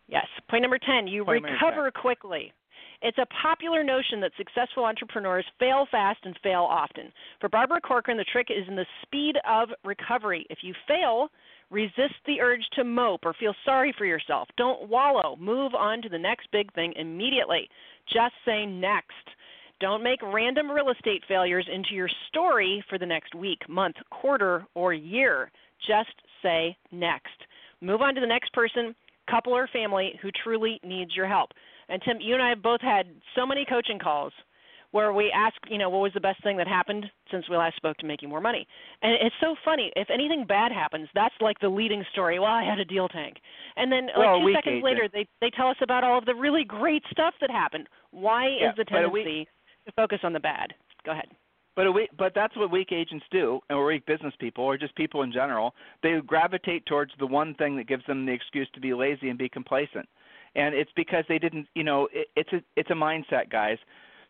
Yes. 0.08 0.26
Point 0.48 0.62
number 0.62 0.78
10, 0.78 1.06
you 1.06 1.24
Point 1.24 1.44
recover 1.44 1.90
quickly. 1.90 2.52
It's 3.02 3.18
a 3.18 3.26
popular 3.42 3.82
notion 3.82 4.20
that 4.20 4.30
successful 4.36 4.84
entrepreneurs 4.84 5.44
fail 5.58 5.86
fast 5.90 6.20
and 6.24 6.38
fail 6.42 6.62
often. 6.62 7.12
For 7.40 7.48
Barbara 7.48 7.80
Corcoran, 7.80 8.16
the 8.16 8.24
trick 8.24 8.48
is 8.50 8.68
in 8.68 8.76
the 8.76 8.86
speed 9.02 9.34
of 9.48 9.70
recovery. 9.84 10.46
If 10.50 10.58
you 10.62 10.72
fail, 10.86 11.28
resist 11.70 12.14
the 12.26 12.40
urge 12.40 12.62
to 12.74 12.84
mope 12.84 13.22
or 13.24 13.34
feel 13.34 13.54
sorry 13.64 13.92
for 13.98 14.06
yourself. 14.06 14.48
Don't 14.56 14.88
wallow. 14.88 15.36
Move 15.40 15.74
on 15.74 16.00
to 16.02 16.08
the 16.08 16.18
next 16.18 16.46
big 16.52 16.72
thing 16.74 16.92
immediately. 16.94 17.68
Just 18.12 18.34
say 18.44 18.66
next. 18.66 19.26
Don't 19.82 20.04
make 20.04 20.20
random 20.22 20.70
real 20.70 20.90
estate 20.90 21.24
failures 21.26 21.66
into 21.70 21.94
your 21.94 22.08
story 22.28 22.84
for 22.88 22.98
the 22.98 23.04
next 23.06 23.34
week, 23.34 23.58
month, 23.68 23.96
quarter, 24.12 24.64
or 24.76 24.94
year. 24.94 25.50
Just 25.84 26.14
say 26.40 26.76
next. 26.92 27.34
Move 27.80 28.00
on 28.00 28.14
to 28.14 28.20
the 28.20 28.26
next 28.28 28.52
person, 28.52 28.94
couple, 29.28 29.52
or 29.52 29.66
family 29.72 30.12
who 30.22 30.30
truly 30.44 30.78
needs 30.84 31.16
your 31.16 31.26
help. 31.26 31.50
And 31.88 32.00
Tim, 32.04 32.18
you 32.20 32.34
and 32.34 32.42
I 32.42 32.50
have 32.50 32.62
both 32.62 32.80
had 32.80 33.08
so 33.34 33.44
many 33.44 33.64
coaching 33.68 33.98
calls 33.98 34.32
where 34.92 35.12
we 35.12 35.32
ask, 35.34 35.56
you 35.68 35.78
know, 35.78 35.90
what 35.90 36.00
was 36.02 36.12
the 36.14 36.20
best 36.20 36.40
thing 36.44 36.56
that 36.58 36.68
happened 36.68 37.06
since 37.32 37.48
we 37.50 37.56
last 37.56 37.74
spoke 37.74 37.96
to 37.96 38.06
making 38.06 38.28
more 38.28 38.40
money. 38.40 38.68
And 39.02 39.14
it's 39.20 39.34
so 39.40 39.56
funny. 39.64 39.90
If 39.96 40.10
anything 40.10 40.44
bad 40.46 40.70
happens, 40.70 41.08
that's 41.12 41.34
like 41.40 41.58
the 41.58 41.68
leading 41.68 42.04
story. 42.12 42.38
Well, 42.38 42.52
I 42.52 42.62
had 42.62 42.78
a 42.78 42.84
deal 42.84 43.08
tank. 43.08 43.38
And 43.74 43.90
then 43.90 44.06
well, 44.16 44.36
like 44.44 44.46
two 44.46 44.54
seconds 44.58 44.72
agent. 44.74 44.84
later 44.84 45.08
they 45.12 45.26
they 45.40 45.50
tell 45.50 45.66
us 45.68 45.76
about 45.82 46.04
all 46.04 46.18
of 46.18 46.24
the 46.26 46.36
really 46.36 46.62
great 46.62 47.02
stuff 47.10 47.34
that 47.40 47.50
happened. 47.50 47.88
Why 48.12 48.46
Yeah, 48.60 48.70
is 48.70 48.76
the 48.76 48.84
but 48.88 49.02
a 49.04 49.08
week- 49.08 49.24
tendency 49.24 49.48
to 49.86 49.92
focus 49.92 50.20
on 50.22 50.32
the 50.32 50.40
bad? 50.40 50.74
Go 51.04 51.12
ahead. 51.12 51.28
But 51.74 51.92
weak, 51.94 52.10
but 52.18 52.32
that's 52.34 52.54
what 52.56 52.70
weak 52.70 52.92
agents 52.92 53.24
do, 53.30 53.60
or 53.70 53.86
weak 53.86 54.04
business 54.04 54.34
people, 54.38 54.64
or 54.64 54.76
just 54.76 54.94
people 54.94 55.22
in 55.22 55.32
general. 55.32 55.74
They 56.02 56.20
gravitate 56.26 56.84
towards 56.84 57.12
the 57.18 57.26
one 57.26 57.54
thing 57.54 57.76
that 57.76 57.88
gives 57.88 58.04
them 58.06 58.26
the 58.26 58.32
excuse 58.32 58.68
to 58.74 58.80
be 58.80 58.92
lazy 58.92 59.30
and 59.30 59.38
be 59.38 59.48
complacent, 59.48 60.06
and 60.54 60.74
it's 60.74 60.90
because 60.96 61.24
they 61.28 61.38
didn't. 61.38 61.66
You 61.74 61.84
know, 61.84 62.08
it, 62.12 62.28
it's 62.36 62.52
a 62.52 62.62
it's 62.76 62.90
a 62.90 62.94
mindset, 62.94 63.50
guys. 63.50 63.78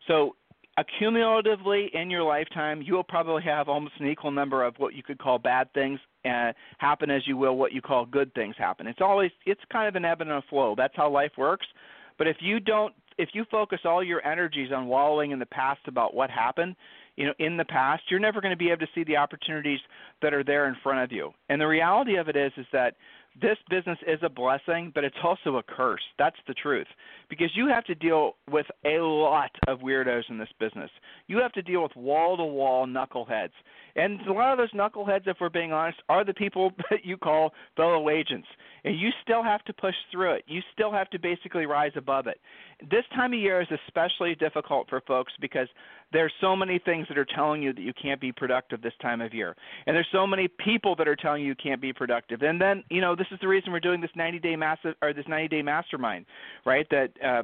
So 0.06 0.36
accumulatively 0.78 1.92
in 1.94 2.10
your 2.10 2.22
lifetime, 2.22 2.80
you 2.80 2.94
will 2.94 3.04
probably 3.04 3.42
have 3.42 3.68
almost 3.68 3.94
an 3.98 4.06
equal 4.06 4.30
number 4.30 4.64
of 4.64 4.74
what 4.78 4.94
you 4.94 5.02
could 5.02 5.18
call 5.18 5.38
bad 5.38 5.72
things 5.74 5.98
uh, 6.24 6.52
happen 6.78 7.10
as 7.10 7.26
you 7.26 7.36
will 7.36 7.56
what 7.56 7.72
you 7.72 7.82
call 7.82 8.06
good 8.06 8.32
things 8.34 8.54
happen. 8.56 8.86
It's 8.86 9.00
always 9.00 9.30
it's 9.46 9.60
kind 9.72 9.88
of 9.88 9.96
an 9.96 10.04
ebb 10.04 10.20
and 10.20 10.30
a 10.30 10.42
flow. 10.48 10.74
That's 10.76 10.94
how 10.96 11.10
life 11.10 11.32
works. 11.36 11.66
But 12.18 12.28
if 12.28 12.36
you 12.40 12.60
don't 12.60 12.94
if 13.18 13.30
you 13.32 13.44
focus 13.50 13.80
all 13.84 14.02
your 14.02 14.24
energies 14.26 14.72
on 14.72 14.86
wallowing 14.86 15.30
in 15.30 15.38
the 15.38 15.46
past 15.46 15.80
about 15.86 16.14
what 16.14 16.30
happened, 16.30 16.76
you 17.16 17.26
know, 17.26 17.34
in 17.38 17.56
the 17.56 17.64
past, 17.64 18.02
you're 18.10 18.20
never 18.20 18.40
going 18.40 18.52
to 18.52 18.56
be 18.56 18.70
able 18.70 18.80
to 18.80 18.92
see 18.94 19.04
the 19.04 19.16
opportunities 19.16 19.80
that 20.22 20.32
are 20.32 20.44
there 20.44 20.66
in 20.66 20.76
front 20.82 21.00
of 21.00 21.12
you. 21.12 21.30
And 21.48 21.60
the 21.60 21.66
reality 21.66 22.16
of 22.16 22.28
it 22.28 22.36
is 22.36 22.52
is 22.56 22.66
that 22.72 22.94
this 23.40 23.56
business 23.70 23.98
is 24.06 24.18
a 24.22 24.28
blessing, 24.28 24.92
but 24.94 25.04
it's 25.04 25.16
also 25.24 25.56
a 25.56 25.62
curse. 25.62 26.02
That's 26.18 26.36
the 26.46 26.54
truth. 26.54 26.86
Because 27.30 27.48
you 27.54 27.66
have 27.68 27.84
to 27.84 27.94
deal 27.94 28.36
with 28.50 28.66
a 28.84 28.98
lot 28.98 29.50
of 29.68 29.80
weirdos 29.80 30.28
in 30.28 30.38
this 30.38 30.50
business. 30.60 30.90
You 31.28 31.38
have 31.38 31.52
to 31.52 31.62
deal 31.62 31.82
with 31.82 31.96
wall 31.96 32.36
to 32.36 32.44
wall 32.44 32.86
knuckleheads. 32.86 33.52
And 33.96 34.20
a 34.26 34.32
lot 34.32 34.52
of 34.52 34.58
those 34.58 34.72
knuckleheads, 34.72 35.26
if 35.26 35.38
we're 35.40 35.48
being 35.48 35.72
honest, 35.72 35.98
are 36.08 36.24
the 36.24 36.34
people 36.34 36.72
that 36.90 37.04
you 37.04 37.16
call 37.16 37.52
fellow 37.76 38.10
agents. 38.10 38.48
And 38.84 38.98
you 38.98 39.10
still 39.22 39.42
have 39.42 39.64
to 39.64 39.72
push 39.72 39.94
through 40.10 40.34
it. 40.34 40.44
You 40.46 40.60
still 40.72 40.92
have 40.92 41.08
to 41.10 41.18
basically 41.18 41.64
rise 41.64 41.92
above 41.96 42.26
it. 42.26 42.38
This 42.90 43.04
time 43.14 43.32
of 43.32 43.38
year 43.38 43.62
is 43.62 43.68
especially 43.86 44.34
difficult 44.34 44.88
for 44.88 45.00
folks 45.06 45.32
because 45.40 45.68
there's 46.12 46.32
so 46.40 46.54
many 46.54 46.78
things 46.78 47.06
that 47.08 47.18
are 47.18 47.24
telling 47.24 47.62
you 47.62 47.72
that 47.72 47.82
you 47.82 47.92
can't 48.00 48.20
be 48.20 48.32
productive 48.32 48.82
this 48.82 48.92
time 49.00 49.20
of 49.20 49.32
year. 49.32 49.56
And 49.86 49.96
there's 49.96 50.08
so 50.12 50.26
many 50.26 50.48
people 50.48 50.94
that 50.96 51.08
are 51.08 51.16
telling 51.16 51.42
you 51.42 51.48
you 51.48 51.54
can't 51.54 51.80
be 51.80 51.92
productive. 51.92 52.42
And 52.42 52.60
then, 52.60 52.84
you 52.90 53.00
know, 53.00 53.16
this 53.16 53.26
is 53.30 53.38
the 53.40 53.48
reason 53.48 53.72
we're 53.72 53.80
doing 53.80 54.00
this 54.00 54.10
90-day 54.16 54.56
massive 54.56 54.94
or 55.02 55.12
this 55.12 55.26
90-day 55.26 55.62
mastermind, 55.62 56.26
right? 56.64 56.86
That 56.90 57.10
uh 57.24 57.42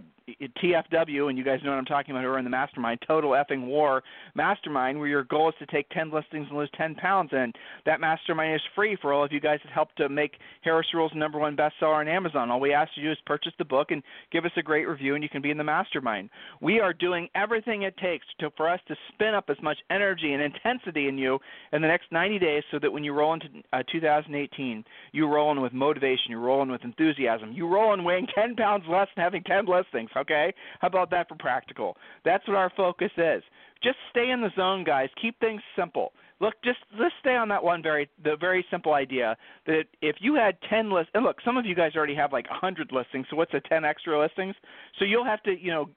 TFW, 0.62 1.28
and 1.28 1.38
you 1.38 1.44
guys 1.44 1.60
know 1.64 1.70
what 1.70 1.78
I'm 1.78 1.84
talking 1.84 2.12
about 2.12 2.24
who 2.24 2.30
are 2.30 2.38
in 2.38 2.44
the 2.44 2.50
mastermind, 2.50 3.00
Total 3.06 3.30
Effing 3.30 3.66
War 3.66 4.02
Mastermind, 4.34 4.98
where 4.98 5.08
your 5.08 5.24
goal 5.24 5.48
is 5.48 5.54
to 5.58 5.66
take 5.66 5.88
10 5.90 6.10
listings 6.10 6.46
and 6.48 6.58
lose 6.58 6.70
10 6.76 6.94
pounds. 6.96 7.30
And 7.32 7.54
that 7.86 8.00
mastermind 8.00 8.54
is 8.54 8.60
free 8.74 8.96
for 9.00 9.12
all 9.12 9.24
of 9.24 9.32
you 9.32 9.40
guys 9.40 9.58
that 9.64 9.72
helped 9.72 9.96
to 9.98 10.08
make 10.08 10.32
Harris 10.62 10.86
Rules 10.92 11.12
number 11.14 11.38
one 11.38 11.56
bestseller 11.56 12.00
on 12.00 12.08
Amazon. 12.08 12.50
All 12.50 12.60
we 12.60 12.72
ask 12.72 12.90
you 12.96 13.02
to 13.04 13.08
do 13.08 13.12
is 13.12 13.18
purchase 13.26 13.52
the 13.58 13.64
book 13.64 13.90
and 13.90 14.02
give 14.30 14.44
us 14.44 14.52
a 14.56 14.62
great 14.62 14.86
review, 14.86 15.14
and 15.14 15.22
you 15.22 15.30
can 15.30 15.42
be 15.42 15.50
in 15.50 15.58
the 15.58 15.64
mastermind. 15.64 16.30
We 16.60 16.80
are 16.80 16.92
doing 16.92 17.28
everything 17.34 17.82
it 17.82 17.96
takes 17.96 18.26
to, 18.40 18.50
for 18.56 18.68
us 18.68 18.80
to 18.88 18.96
spin 19.12 19.34
up 19.34 19.46
as 19.48 19.56
much 19.62 19.78
energy 19.90 20.32
and 20.32 20.42
intensity 20.42 21.08
in 21.08 21.16
you 21.16 21.38
in 21.72 21.82
the 21.82 21.88
next 21.88 22.12
90 22.12 22.38
days 22.38 22.62
so 22.70 22.78
that 22.80 22.92
when 22.92 23.04
you 23.04 23.12
roll 23.12 23.34
into 23.34 23.46
uh, 23.72 23.82
2018, 23.90 24.84
you 25.12 25.26
roll 25.26 25.52
in 25.52 25.60
with 25.60 25.72
motivation, 25.72 26.30
you 26.30 26.38
roll 26.38 26.62
in 26.62 26.70
with 26.70 26.84
enthusiasm, 26.84 27.52
you 27.52 27.66
roll 27.66 27.94
in 27.94 28.04
weighing 28.04 28.26
10 28.34 28.56
pounds 28.56 28.84
less 28.88 29.08
and 29.16 29.22
having 29.22 29.42
10 29.44 29.66
listings. 29.66 30.10
Okay, 30.18 30.52
how 30.80 30.88
about 30.88 31.10
that 31.10 31.28
for 31.28 31.36
practical? 31.36 31.96
That's 32.24 32.46
what 32.46 32.56
our 32.56 32.70
focus 32.76 33.10
is. 33.16 33.42
Just 33.82 33.96
stay 34.10 34.30
in 34.30 34.40
the 34.40 34.50
zone, 34.56 34.84
guys. 34.84 35.08
Keep 35.20 35.38
things 35.40 35.62
simple. 35.76 36.12
Look, 36.40 36.54
just 36.64 36.78
let's 36.98 37.14
stay 37.20 37.34
on 37.34 37.48
that 37.48 37.62
one 37.62 37.82
very 37.82 38.08
the 38.22 38.36
very 38.38 38.64
simple 38.70 38.94
idea 38.94 39.36
that 39.66 39.84
if 40.02 40.16
you 40.20 40.34
had 40.34 40.56
10 40.70 40.90
lists, 40.90 41.10
and 41.14 41.24
look, 41.24 41.36
some 41.44 41.56
of 41.56 41.66
you 41.66 41.74
guys 41.74 41.92
already 41.96 42.14
have 42.14 42.32
like 42.32 42.48
100 42.48 42.92
listings. 42.92 43.26
So 43.30 43.36
what's 43.36 43.54
a 43.54 43.60
10 43.60 43.84
extra 43.84 44.20
listings? 44.20 44.54
So 44.98 45.04
you'll 45.04 45.24
have 45.24 45.42
to, 45.44 45.60
you 45.60 45.70
know, 45.70 45.88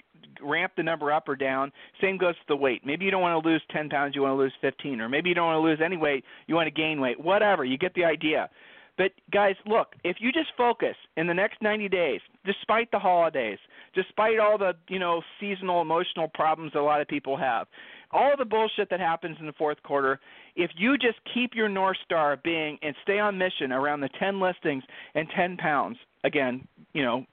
ramp 0.42 0.74
the 0.78 0.84
number 0.84 1.12
up 1.12 1.28
or 1.30 1.36
down. 1.36 1.72
Same 2.02 2.18
goes 2.18 2.36
to 2.36 2.42
the 2.48 2.56
weight. 2.56 2.82
Maybe 2.86 3.06
you 3.06 3.12
don't 3.12 3.22
want 3.22 3.42
to 3.42 3.50
lose 3.50 3.62
10 3.72 3.90
pounds, 3.90 4.16
you 4.16 4.24
want 4.24 4.34
to 4.34 4.38
lose 4.38 4.54
15, 4.62 5.02
or 5.02 5.10
maybe 5.10 5.30
you 5.30 5.36
don't 5.36 5.48
want 5.48 5.58
to 5.58 5.68
lose 5.68 5.80
any 5.84 5.98
weight, 5.98 6.24
you 6.48 6.56
want 6.56 6.68
to 6.68 6.72
gain 6.72 7.00
weight. 7.00 7.20
Whatever, 7.20 7.64
you 7.64 7.78
get 7.78 7.94
the 7.94 8.06
idea. 8.06 8.50
But 8.98 9.12
guys, 9.32 9.56
look, 9.66 9.94
if 10.04 10.18
you 10.20 10.32
just 10.32 10.50
focus 10.58 10.96
in 11.18 11.28
the 11.28 11.34
next 11.34 11.62
90 11.62 11.90
days, 11.90 12.22
despite 12.46 12.92
the 12.92 13.00
holidays, 13.00 13.58
despite 13.96 14.40
all 14.40 14.58
the, 14.58 14.74
you 14.90 15.00
know, 15.00 15.22
seasonal 15.40 15.82
emotional 15.82 16.28
problems 16.28 16.74
that 16.74 16.80
a 16.80 16.84
lot 16.84 17.02
of 17.02 17.08
people 17.08 17.38
have, 17.38 17.68
all 18.12 18.34
the 18.38 18.46
bullshit 18.46 18.90
that 18.90 19.00
happens 19.00 19.38
in 19.40 19.46
the 19.46 19.54
fourth 19.54 19.82
quarter, 19.84 20.20
if 20.56 20.72
you 20.78 20.98
just 20.98 21.18
keep 21.34 21.56
your 21.56 21.70
north 21.70 21.98
star 22.04 22.38
being 22.44 22.78
and 22.82 22.96
stay 23.04 23.20
on 23.20 23.38
mission 23.38 23.72
around 23.72 24.02
the 24.02 24.10
10 24.20 24.40
listings 24.40 24.84
and 25.16 25.28
10 25.36 25.58
pounds, 25.58 25.98
again, 26.24 26.68
you 26.94 27.04
know, 27.04 27.26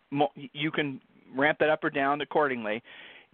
you 0.52 0.70
can 0.70 1.00
ramp 1.36 1.58
it 1.60 1.68
up 1.68 1.84
or 1.84 1.90
down 1.90 2.20
accordingly. 2.20 2.82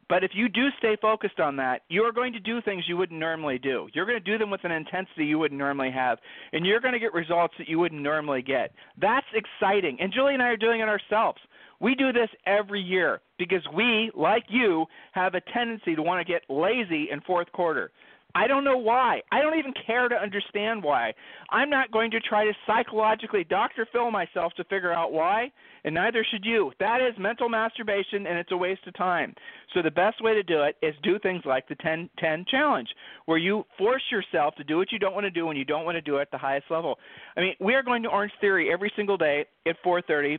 But 0.09 0.25
if 0.25 0.33
you 0.35 0.49
do 0.49 0.69
stay 0.79 0.97
focused 1.01 1.41
on 1.41 1.57
that, 1.57 1.83
you 1.89 2.03
are 2.03 2.13
going 2.13 2.33
to 2.33 2.41
do 2.41 2.61
things 2.61 2.85
you 2.87 2.97
wouldn't 2.97 3.19
normally 3.19 3.59
do. 3.59 3.89
You're 3.95 4.07
going 4.07 4.23
to 4.23 4.33
do 4.33 4.39
them 4.39 4.51
with 4.51 4.65
an 4.65 4.71
intensity 4.71 5.25
you 5.25 5.39
wouldn't 5.39 5.59
normally 5.59 5.91
have, 5.91 6.19
and 6.53 6.67
you're 6.67 6.81
going 6.81 6.95
to 6.95 6.99
get 6.99 7.15
results 7.15 7.55
that 7.59 7.69
you 7.69 7.79
wouldn't 7.79 8.03
normally 8.03 8.43
get. 8.43 8.73
That's 9.01 9.27
exciting. 9.35 9.99
And 10.01 10.13
Julie 10.13 10.35
and 10.35 10.43
I 10.43 10.49
are 10.49 10.57
doing 10.57 10.81
it 10.81 10.89
ourselves. 10.89 11.39
We 11.81 11.95
do 11.95 12.13
this 12.13 12.29
every 12.47 12.81
year 12.81 13.21
because 13.39 13.63
we, 13.75 14.11
like 14.15 14.45
you, 14.49 14.87
have 15.13 15.35
a 15.35 15.41
tendency 15.53 15.95
to 15.95 16.03
want 16.03 16.25
to 16.25 16.33
get 16.33 16.43
lazy 16.49 17.09
in 17.11 17.21
fourth 17.23 17.51
quarter. 17.53 17.91
I 18.35 18.49
don't 18.49 18.65
know 18.65 18.77
why. 18.77 19.21
I 19.31 19.41
don't 19.41 19.59
even 19.59 19.73
care 19.87 20.09
to 20.09 20.15
understand 20.17 20.83
why. 20.83 21.15
I'm 21.51 21.71
not 21.71 21.93
going 21.93 22.11
to 22.11 22.21
try 22.21 22.45
to 22.45 22.53
psychologically 22.67 23.45
Dr. 23.45 23.87
Phil 23.93 24.11
myself 24.11 24.53
to 24.55 24.65
figure 24.65 24.93
out 24.93 25.13
why, 25.13 25.53
and 25.85 25.95
neither 25.95 26.27
should 26.29 26.45
you. 26.45 26.73
That 26.81 27.01
is 27.01 27.15
mental 27.19 27.49
masturbation 27.49 28.27
and 28.27 28.39
it's 28.39 28.51
a 28.51 28.57
waste 28.57 28.87
of 28.87 28.95
time. 28.95 29.35
So 29.73 29.83
the 29.83 29.91
best 29.91 30.23
way 30.23 30.35
to 30.35 30.43
do 30.43 30.63
it 30.63 30.77
is 30.83 30.95
do 31.03 31.19
things 31.21 31.43
like 31.45 31.69
the 31.69 31.77
10 31.77 32.11
10 32.19 32.45
challenge 32.51 32.89
where 33.27 33.39
you 33.39 33.65
force 33.79 34.03
yourself 34.11 34.55
to 34.57 34.65
do 34.65 34.79
what 34.79 34.91
you 34.91 34.99
don't 34.99 35.15
want 35.15 35.25
to 35.25 35.31
do 35.31 35.47
when 35.47 35.57
you 35.57 35.65
don't 35.65 35.85
want 35.85 35.97
to 35.97 36.01
do 36.01 36.17
it 36.17 36.23
at 36.23 36.31
the 36.31 36.39
highest 36.39 36.67
level. 36.71 36.99
I 37.37 37.41
mean, 37.41 37.55
we 37.61 37.75
are 37.75 37.83
going 37.83 38.03
to 38.03 38.09
Orange 38.09 38.33
Theory 38.41 38.73
every 38.73 38.93
single 38.97 39.17
day 39.17 39.47
at 39.67 39.77
4:30 39.85 40.39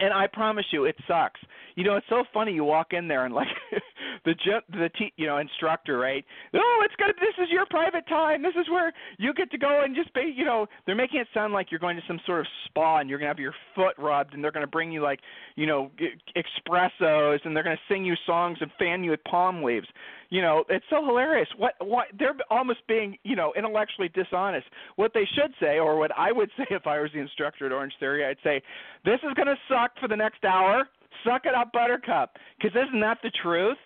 and 0.00 0.12
I 0.12 0.26
promise 0.26 0.66
you, 0.70 0.84
it 0.84 0.96
sucks. 1.06 1.40
You 1.74 1.84
know, 1.84 1.96
it's 1.96 2.06
so 2.08 2.24
funny. 2.34 2.52
You 2.52 2.64
walk 2.64 2.88
in 2.92 3.08
there 3.08 3.24
and 3.24 3.34
like 3.34 3.46
the 4.24 4.34
the 4.70 4.90
te- 4.98 5.12
you 5.16 5.26
know 5.26 5.38
instructor, 5.38 5.98
right? 5.98 6.24
Oh, 6.54 6.82
it's 6.84 6.94
gonna. 6.96 7.12
This 7.20 7.34
is 7.42 7.50
your 7.50 7.66
private 7.66 8.06
time. 8.08 8.42
This 8.42 8.54
is 8.60 8.68
where 8.68 8.92
you 9.18 9.32
get 9.32 9.50
to 9.52 9.58
go 9.58 9.82
and 9.84 9.94
just 9.94 10.12
be. 10.14 10.32
You 10.36 10.44
know, 10.44 10.66
they're 10.86 10.94
making 10.96 11.20
it 11.20 11.28
sound 11.32 11.52
like 11.52 11.70
you're 11.70 11.80
going 11.80 11.96
to 11.96 12.02
some 12.06 12.20
sort 12.26 12.40
of 12.40 12.46
spa 12.66 12.98
and 12.98 13.08
you're 13.08 13.18
gonna 13.18 13.28
have 13.30 13.38
your 13.38 13.54
foot 13.74 13.94
rubbed 13.98 14.34
and 14.34 14.42
they're 14.42 14.52
gonna 14.52 14.66
bring 14.66 14.90
you 14.90 15.02
like 15.02 15.20
you 15.56 15.66
know 15.66 15.90
espressos 16.36 17.38
and 17.44 17.54
they're 17.54 17.64
gonna 17.64 17.76
sing 17.88 18.04
you 18.04 18.14
songs 18.26 18.58
and 18.60 18.70
fan 18.78 19.04
you 19.04 19.12
with 19.12 19.24
palm 19.24 19.62
leaves 19.62 19.86
you 20.30 20.42
know, 20.42 20.64
it's 20.68 20.84
so 20.90 21.04
hilarious. 21.04 21.48
What 21.56 21.74
what 21.80 22.06
they're 22.18 22.34
almost 22.50 22.80
being, 22.86 23.16
you 23.24 23.36
know, 23.36 23.52
intellectually 23.56 24.10
dishonest. 24.14 24.66
What 24.96 25.12
they 25.14 25.26
should 25.34 25.52
say, 25.60 25.78
or 25.78 25.96
what 25.96 26.10
I 26.16 26.32
would 26.32 26.50
say 26.56 26.66
if 26.70 26.86
I 26.86 27.00
was 27.00 27.10
the 27.12 27.20
instructor 27.20 27.66
at 27.66 27.72
Orange 27.72 27.94
Theory, 27.98 28.24
I'd 28.24 28.36
say, 28.44 28.62
"This 29.04 29.20
is 29.22 29.34
going 29.34 29.48
to 29.48 29.56
suck 29.68 29.92
for 30.00 30.08
the 30.08 30.16
next 30.16 30.44
hour. 30.44 30.88
Suck 31.24 31.46
it 31.46 31.54
up, 31.54 31.72
Buttercup." 31.72 32.36
Because 32.58 32.76
isn't 32.76 33.00
that 33.00 33.18
the 33.22 33.30
truth, 33.42 33.78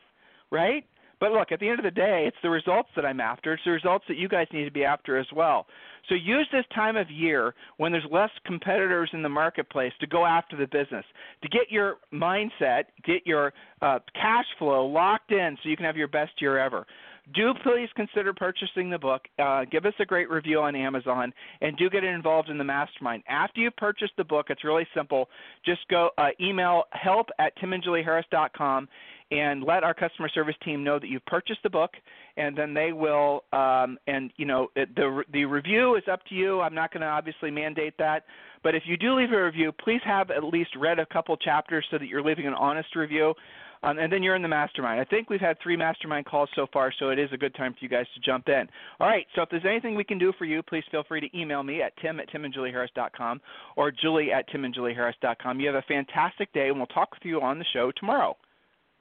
right? 0.51 0.85
But 1.23 1.31
look, 1.31 1.53
at 1.53 1.61
the 1.61 1.69
end 1.69 1.79
of 1.79 1.85
the 1.85 1.93
day, 1.93 2.25
it's 2.27 2.37
the 2.43 2.51
results 2.51 2.89
that 2.97 3.07
I'm 3.07 3.21
after. 3.21 3.53
It's 3.53 3.63
the 3.65 3.71
results 3.71 4.05
that 4.09 4.17
you 4.17 4.29
guys 4.29 4.49
need 4.53 4.65
to 4.65 4.73
be 4.73 4.83
after 4.83 5.17
as 5.17 5.27
well. 5.33 5.69
So 6.09 6.17
use 6.17 6.49
this 6.51 6.65
time 6.75 6.97
of 6.97 7.09
year 7.13 7.55
when 7.77 7.93
there's 7.93 8.05
less 8.11 8.31
competitors 8.45 9.09
in 9.13 9.23
the 9.23 9.29
marketplace 9.29 9.93
to 10.01 10.09
go 10.09 10.27
after 10.27 10.57
the 10.57 10.67
business, 10.67 11.05
to 11.43 11.49
get 11.49 11.71
your 11.71 11.99
mindset, 12.13 12.87
get 13.05 13.25
your 13.25 13.53
uh, 13.83 14.01
cash 14.15 14.47
flow 14.59 14.85
locked 14.85 15.31
in 15.31 15.57
so 15.63 15.69
you 15.69 15.77
can 15.77 15.87
have 15.87 15.97
your 15.97 16.09
best 16.09 16.33
year 16.41 16.59
ever 16.59 16.85
do 17.35 17.53
please 17.63 17.89
consider 17.95 18.33
purchasing 18.33 18.91
the 18.91 18.99
book. 18.99 19.23
Uh, 19.39 19.65
give 19.71 19.87
us 19.87 19.95
a 20.01 20.05
great 20.05 20.29
review 20.29 20.61
on 20.61 20.75
Amazon, 20.75 21.33
and 21.61 21.77
do 21.77 21.89
get 21.89 22.05
involved 22.05 22.49
in 22.49 22.59
the 22.59 22.65
mastermind. 22.65 23.23
After 23.29 23.61
you 23.61 23.71
purchase 23.71 24.11
the 24.17 24.25
book, 24.25 24.47
it's 24.51 24.65
really 24.65 24.87
simple. 24.95 25.29
Just 25.65 25.81
go 25.89 26.11
uh, 26.19 26.29
email 26.41 26.85
help 26.91 27.29
at 27.39 27.57
timandjulieharris.com 27.59 28.89
and 29.33 29.65
let 29.65 29.83
our 29.83 29.95
customer 29.95 30.29
service 30.29 30.55
team 30.63 30.85
know 30.85 30.99
that 30.99 31.09
you've 31.09 31.25
purchased 31.25 31.61
the 31.63 31.71
book, 31.71 31.93
and 32.37 32.57
then 32.57 32.75
they 32.75 32.93
will. 32.93 33.45
Um, 33.53 33.99
and 34.07 34.31
you 34.37 34.45
know, 34.45 34.69
the 34.75 35.23
the 35.33 35.45
review 35.47 35.97
is 35.97 36.03
up 36.11 36.21
to 36.27 36.35
you. 36.35 36.61
I'm 36.61 36.75
not 36.75 36.93
going 36.93 37.01
to 37.01 37.07
obviously 37.07 37.51
mandate 37.51 37.95
that, 37.99 38.25
but 38.63 38.75
if 38.75 38.83
you 38.87 38.99
do 38.99 39.15
leave 39.15 39.33
a 39.33 39.45
review, 39.45 39.73
please 39.73 40.03
have 40.05 40.31
at 40.31 40.45
least 40.45 40.71
read 40.79 40.99
a 40.99 41.07
couple 41.07 41.37
chapters 41.39 41.85
so 41.91 41.99
that 41.99 42.07
you're 42.07 42.23
leaving 42.23 42.47
an 42.47 42.55
honest 42.55 42.95
review. 42.95 43.33
Um, 43.85 43.99
and 43.99 44.13
then 44.13 44.23
you're 44.23 44.37
in 44.37 44.43
the 44.43 44.49
mastermind. 44.49 45.01
I 45.01 45.05
think 45.05 45.29
we've 45.29 45.41
had 45.41 45.57
three 45.61 45.77
mastermind 45.77 46.25
calls 46.25 46.49
so 46.55 46.69
far, 46.73 46.93
so 46.97 47.09
it 47.09 47.19
is 47.19 47.31
a 47.33 47.37
good 47.37 47.53
time 47.57 47.73
for 47.73 47.79
you 47.81 47.89
guys 47.89 48.07
to 48.15 48.21
jump 48.21 48.49
in. 48.49 48.69
All 49.01 49.09
right, 49.09 49.27
so 49.35 49.43
if 49.43 49.49
there's 49.49 49.65
anything 49.69 49.97
we 49.97 50.05
can 50.05 50.19
do 50.19 50.33
for 50.39 50.45
you, 50.45 50.63
please 50.63 50.85
feel 50.93 51.03
free 51.03 51.21
to 51.21 51.37
email 51.37 51.65
me 51.65 51.83
at 51.83 51.93
tim 52.01 52.21
at 52.21 52.31
timandjulieharris.com 52.31 53.41
or 53.75 53.91
julie 53.91 54.31
at 54.31 54.49
timandjulieharris.com. 54.51 55.59
You 55.59 55.67
have 55.67 55.75
a 55.75 55.83
fantastic 55.89 56.53
day, 56.53 56.69
and 56.69 56.77
we'll 56.77 56.87
talk 56.87 57.11
with 57.11 57.25
you 57.25 57.41
on 57.41 57.59
the 57.59 57.65
show 57.73 57.91
tomorrow. 57.99 58.37